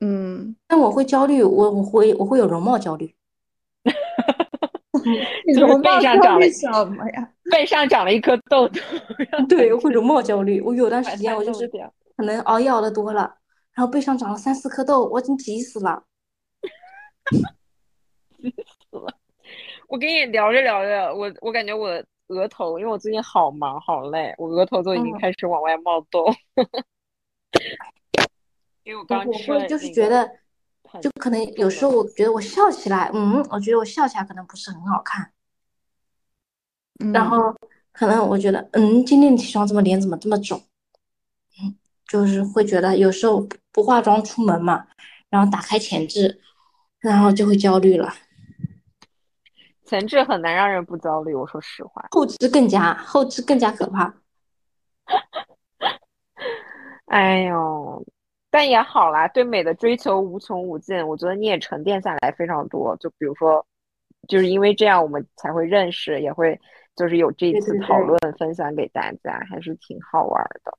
[0.00, 3.14] 嗯，但我会焦虑，我我会我会有容貌焦虑。
[5.54, 7.30] 就是背上长了什么呀？
[7.50, 8.80] 背上长了一颗痘痘。
[9.48, 10.60] 对，会容貌焦虑。
[10.60, 11.70] 我有段时间我就是
[12.16, 13.36] 可能熬夜熬的多了，
[13.72, 16.02] 然后背上长了三四颗痘，我已经急死了。
[18.42, 18.50] 急
[18.90, 19.14] 死了！
[19.88, 26.26] 我跟你聊着聊着，我我感觉我的额头，因为我最近好忙好累，我额头都已经开始往外冒痘。
[28.84, 29.66] 因为我刚吃了。
[29.66, 30.30] 就是觉得。
[31.02, 35.30] 就可能有时候我觉得我笑起来，嗯，我觉得我笑起来可能不是很好看，
[37.12, 37.54] 然后
[37.92, 40.62] 可能我觉得，嗯，今天起床怎么脸怎么这么肿，
[41.60, 41.76] 嗯，
[42.06, 44.86] 就是会觉得有时候不化妆出门嘛，
[45.28, 46.40] 然后打开前置，
[47.00, 48.10] 然后就会焦虑了。
[49.86, 54.12] 前置很难让人不焦虑，我说实话，后置更加后置更加可怕。
[57.06, 58.04] 哎呦。
[58.48, 62.96] 但也好啦，对美的追求无穷无尽，我觉得你也沉淀下来非常多。
[62.96, 63.66] 就比如说，
[64.28, 66.58] 就是因为这样，我们才会认识，也会
[66.94, 70.78] 就是有这次讨论分享给大家，还是挺好玩的。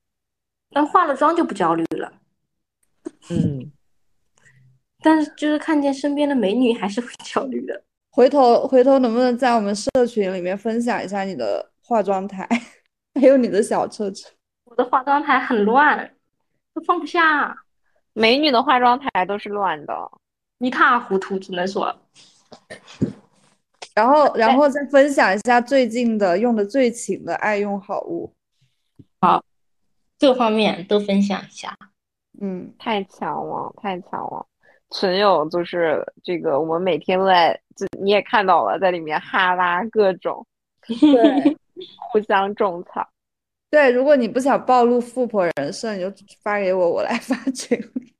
[0.71, 2.11] 但化了妆就不焦虑了。
[3.29, 3.71] 嗯，
[5.03, 7.83] 但是就是看见身边的美女还是会焦虑的。
[8.17, 12.49] 回头回头能不能在我们社群里面分享一下你的化妆台，
[13.13, 14.27] 还有你的小车车？
[14.63, 16.15] 我的化妆台很乱，
[16.73, 17.55] 都放不下。
[18.13, 19.93] 美女的化妆台都是乱的，
[20.57, 21.95] 一塌糊涂，只能说。
[23.93, 28.33] 然后，然后再分享一下最近的用的最勤的爱用好物。
[29.21, 29.43] 好，
[30.19, 31.77] 各方面都分享一下。
[32.41, 34.43] 嗯，太强了，太强了！
[34.89, 37.66] 群友就是这个，我们每天都在，就
[38.01, 40.45] 你也看到了，在里面哈拉各种，
[40.87, 41.57] 对，
[42.11, 43.07] 互相种草。
[43.69, 48.13] 对，如果你不想暴露富婆人设，你就发给我，我来发群里。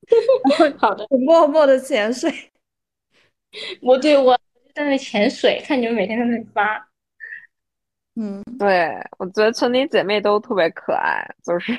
[0.77, 2.29] 好的，默默的潜水。
[3.81, 4.37] 我对我
[4.75, 6.85] 在那潜水，看你们每天在那里发。
[8.15, 11.71] 嗯，对，我觉得村里姐妹都特别可爱，就是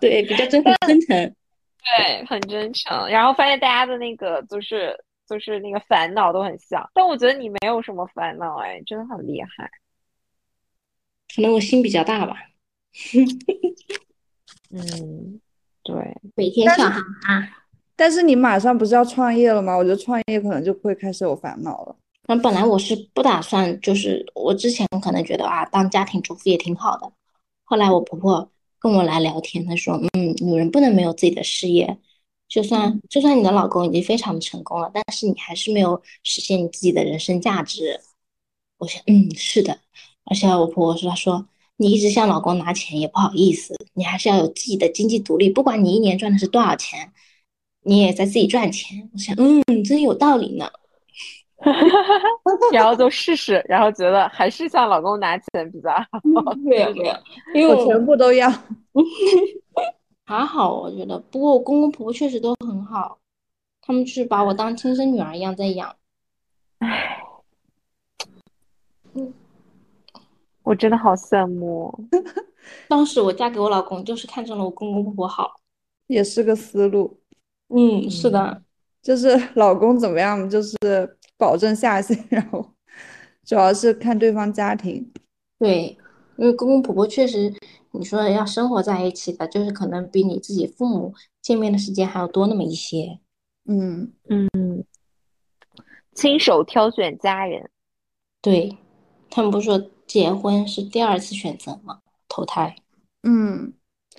[0.00, 1.34] 对比较真 真诚，
[1.96, 3.08] 对，很真诚。
[3.08, 4.94] 然后发现大家的那个就是
[5.28, 9.70] 就是那个烦恼都很像，但我觉得你没有什么烦恼，哎，真的很厉害。
[11.34, 12.36] 可能我心比较大吧。
[14.70, 15.40] 嗯，
[15.82, 15.94] 对，
[16.34, 17.48] 每天笑哈哈。
[17.94, 19.76] 但是你马上不是要创业了吗？
[19.76, 21.96] 我觉得创业可能就会开始有烦恼了。
[22.28, 27.10] 那本来我是不打算，就是我之前可能觉得啊，当家庭主妇也挺好的。
[27.64, 31.96] 后来我婆婆跟我来聊天，她说：“嗯，女人不能没有自己的事业，
[32.56, 38.00] 就算就算你的老公已经非常的成功了，但是你还是没有实现你自己的人生价值。”
[38.80, 39.78] 我想，嗯，是的。
[40.24, 41.46] 而且我婆婆说：“她说
[41.76, 45.50] 你一直向老公拿钱也不好意思，你还是要有自己的经济独立。
[45.50, 47.12] 不管你一年赚的是多少钱，
[47.82, 50.66] 你也在自己赚钱。”我想，嗯，真有道理呢。
[52.72, 56.18] 然后就试试，然后觉得还是向老公拿钱比较好。
[56.64, 57.14] 没有没有，
[57.54, 58.50] 因为我全部都要。
[60.26, 61.18] 还好，我觉得。
[61.18, 63.18] 不过我公公婆婆确实都很好，
[63.80, 65.96] 他们就是把我当亲生女儿一样在养。
[66.80, 67.22] 唉，
[69.14, 69.32] 嗯，
[70.64, 71.96] 我真的好羡慕。
[72.88, 75.54] 当时我嫁给我老公，就是看中了我公公婆婆好，
[76.08, 77.20] 也是个思路。
[77.68, 78.62] 嗯，是的，
[79.00, 80.76] 就是老公怎么样，就是。
[81.38, 82.66] 保证下线， 然后
[83.44, 85.12] 主要是看对方家庭。
[85.58, 85.88] 对，
[86.38, 87.52] 因为公公婆婆确实，
[87.98, 93.18] 你说要生活在一起的，就是可能比你自己父母见面的时间还要多那么一些。
[93.64, 94.84] 嗯嗯，
[96.14, 97.68] 亲手挑选家人，
[98.40, 98.76] 对
[99.28, 102.00] 他们不是说结婚是第二次选择吗？
[102.28, 102.76] 投胎。
[103.22, 103.72] 嗯，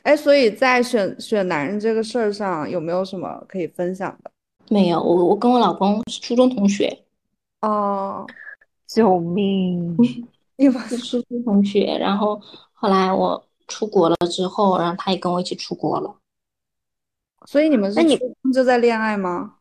[0.04, 4.32] 哎，所以在选选男人这个事儿上，有没有什么可以分享的？
[4.70, 7.06] 没有，我我跟我老公是初中同学。
[7.62, 8.28] 哦，
[8.86, 9.96] 救命！
[10.58, 12.42] 因为是初中同学，然后
[12.74, 16.16] 后来我出国了之后，然后他也跟我一起出国了。
[17.46, 19.56] 所以你们是初中就在恋爱吗？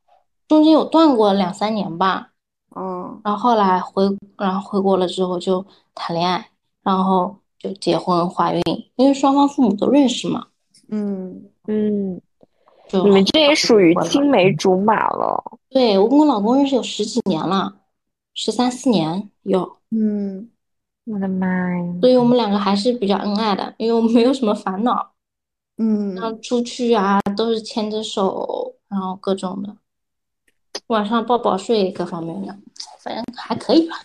[0.48, 2.30] 中间有断过两三年吧。
[2.74, 4.04] 嗯，然后后来回，
[4.36, 6.48] 然后回国了之后就谈恋爱，
[6.82, 8.62] 然后就结婚怀孕，
[8.96, 10.46] 因为双方父母都认识嘛。
[10.88, 12.20] 嗯嗯，
[12.92, 15.42] 你们这也属于青梅竹马了。
[15.70, 17.74] 对我跟我老公认识有十几年了。
[18.34, 20.50] 十三四年有，嗯，
[21.06, 21.94] 我的妈呀！
[22.00, 25.12] 所以我们两个还是比较恩爱的，因为我们没有什么烦恼，
[25.78, 29.76] 嗯，然后出去啊都是牵着手，然后各种的，
[30.88, 32.56] 晚上抱抱睡各方面的，
[33.02, 33.96] 反正还可以吧。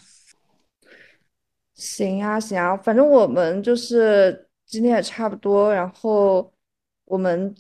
[1.74, 6.52] 行啊行啊，反正我们就是今天也差不多，然后
[7.06, 7.54] 我们。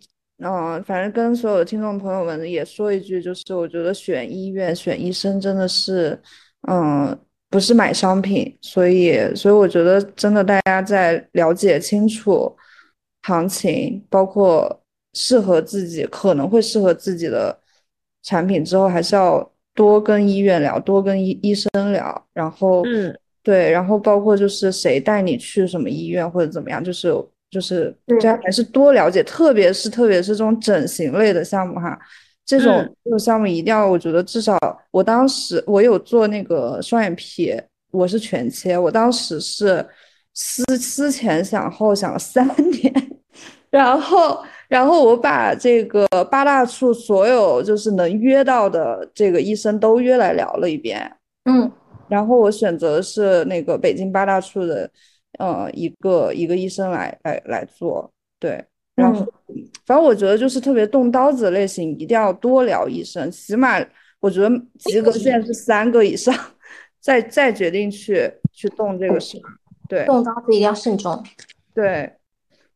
[0.43, 6.19] 嗯，反正跟所有的听众朋友们也说一句，就是我觉得选医院、选医生真的是，
[6.67, 7.15] 嗯，
[7.51, 12.55] 不是买商品，所以，所以我觉得真的大家在了解清楚
[13.21, 14.81] 行情，包括
[15.13, 17.59] 适合自己可能会适合自己的
[18.23, 27.13] 产品之后，还是要多跟医院聊，多跟医医生聊，然后，嗯，对，然后包括就是谁带你去什么医院或者怎么样，就是。
[27.51, 31.99] 就是大家还是多了解，特别是特别是这种整形类的项目哈，
[32.59, 34.57] 这种这种项目一定要，我觉得至少
[34.91, 37.55] 我当时我有做那个双眼皮，
[37.91, 39.85] 我是全切，我当时是
[40.33, 43.19] 思思前想后想了三 年，
[43.69, 51.11] 然后然后我把这个八大处所有就是能约到的这个医生都约来聊了一遍，
[51.45, 51.71] 嗯，
[52.07, 54.89] 然后我选择是那个北京八大处的。
[55.39, 58.63] 呃，一个一个医生来来来做，对，
[59.01, 59.25] 然后
[59.85, 63.83] 反正我觉得就是特别动刀子的类型，一定要多聊医生，起码
[64.19, 64.49] 我觉得
[64.79, 66.33] 及格线是三个以上，
[66.99, 69.43] 再再决定去去动这个事儿，
[69.89, 71.21] 对，动刀子一定要慎重，
[71.73, 72.13] 对，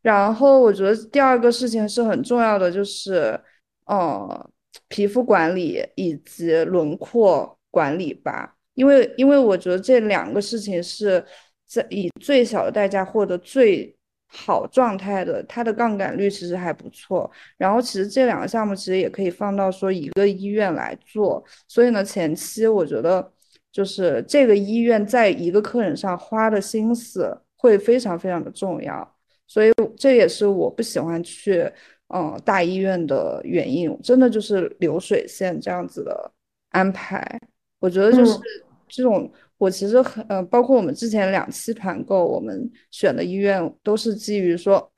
[0.01, 3.39] 然后我觉得第二个事情是很重要的，就是
[3.85, 4.49] 呃
[4.87, 11.23] 皮肤管理以及轮廓管理吧，因为因为我觉得这两个事情是。
[11.67, 13.97] 在以最小的代价获得最
[14.27, 17.29] 好状态的，它的杠杆率其实还不错。
[17.57, 21.43] 然后其实这两个项目其实也可以放到说一个医院来做。
[21.67, 23.31] 所以呢，前期我觉得
[23.71, 29.15] 就是这个医院在一个客人上花的心思会非常非常的重要。
[29.47, 31.71] 所以这也是我不喜欢去
[32.13, 36.31] 嗯大医院的原因，真的就是流水线这样子的
[36.71, 37.39] 安排。
[37.79, 38.37] 我觉得就是
[38.87, 39.31] 这种。
[39.57, 44.91] 我其实很，呃，包括我们之前两期团购，我们选的医院都是基于说，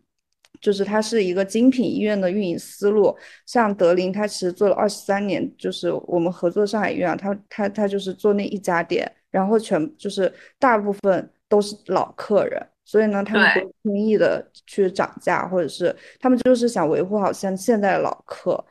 [0.60, 3.14] 就是它是一个精品医院的运营思路。
[3.44, 18.64] 像德林，它其实做了二十三年，就是我们合作上海医院，它它它就是做那一家店，然后全就是大部分都是老客人，所以呢，他们不轻易的去涨价，或者是他们就是想维护好像现在的老客，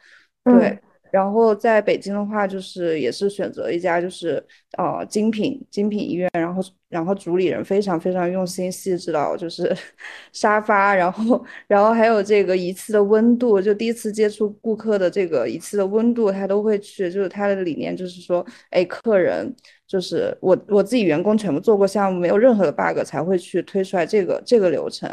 [0.43, 0.79] 对。
[1.17, 4.43] 然后在北京的话，就是也是选择一家就是
[4.77, 9.75] 呃精品精品医院，然后然后主理人非常非常用心细致到就是
[10.31, 19.51] 沙发，然后然后还有这个仪器的温度，就第一次接触顾客的这个仪器的温度，他都会去，就是他的理念就是说，哎，客人
[19.87, 25.09] 就是我我自己员工全部做过项目，没有任何的 bug 才会去推出来这个这个流程。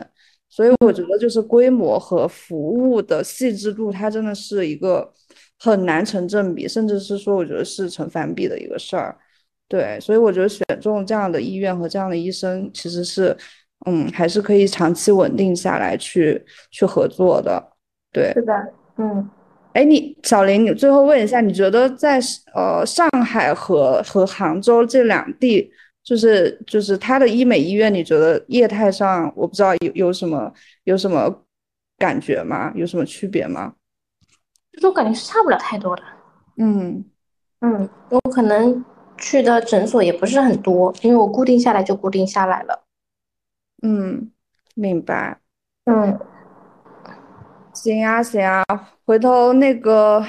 [0.50, 5.10] 所以我觉得就是规模和服务的细致度，它真的是一个
[5.64, 9.16] 很难成正比，甚至是说我觉得是成反比的一个事儿。
[9.66, 13.34] 对，所以我觉得选中这样的医院和这样的医生，其实是，
[13.86, 17.72] 嗯，还是可以长期稳定下来去去合作的。
[18.12, 18.52] 对，是的，
[18.98, 19.28] 嗯，
[19.72, 22.20] 哎，你小林，你最后问一下，你觉得在
[22.54, 25.70] 呃上海和和杭州这两地？
[26.04, 30.52] 就是就是他的医美医院，你觉得业态上我不知道有有什么
[30.84, 31.42] 有什么
[31.96, 32.70] 感觉吗？
[32.76, 33.72] 有什么区别吗？
[34.74, 36.02] 就是我感觉是差不了太多的。
[36.58, 37.04] 嗯
[37.60, 38.84] 嗯，我可能
[39.16, 42.84] 去的诊所也不是很多，因为我固定下来就固定下来了。
[43.82, 44.30] 嗯，
[44.74, 45.38] 明白。
[45.84, 46.18] 嗯，
[47.72, 48.64] 行啊行啊，
[49.04, 50.24] 回头那个。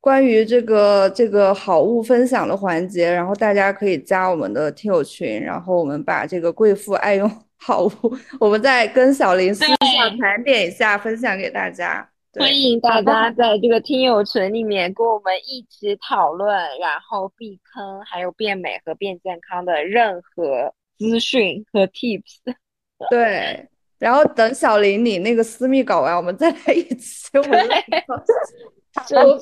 [0.00, 7.92] 关于这个这个好物分享的环节，然后大家可以加我们的听友群，然后我们把这个贵妇爱用好物，
[8.40, 9.76] 我们再跟小林私下
[10.20, 12.04] 盘点一下，分享给大家。
[12.38, 22.38] 欢迎大家在这个听友群里面跟我们一起讨论，然后避坑，还有变美和变健康的任何资讯和 tips。
[23.10, 23.68] 对，
[23.98, 27.28] 然后等小林你那个私密搞完，我们再来一起。
[27.36, 27.68] 我们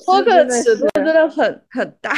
[0.04, 2.12] 播客 的尺度真的很很大，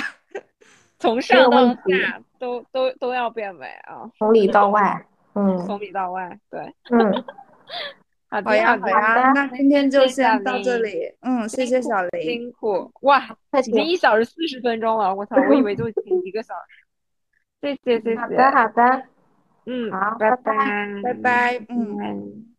[0.98, 7.24] 从上到下都都都要变美啊，从里到外，嗯，从里到外，对，嗯，
[8.32, 8.90] 好的好的，
[9.34, 10.90] 那今天就先到这里，
[11.20, 12.90] 嗯，谢谢小林，辛苦。
[13.02, 13.22] 哇，
[13.58, 16.86] 已经一小时四十分钟了，我操，我以为就一个小时，
[17.60, 19.02] 谢谢谢谢，好的好的，
[19.66, 20.52] 嗯，好，拜拜
[21.02, 22.51] 拜拜，嗯。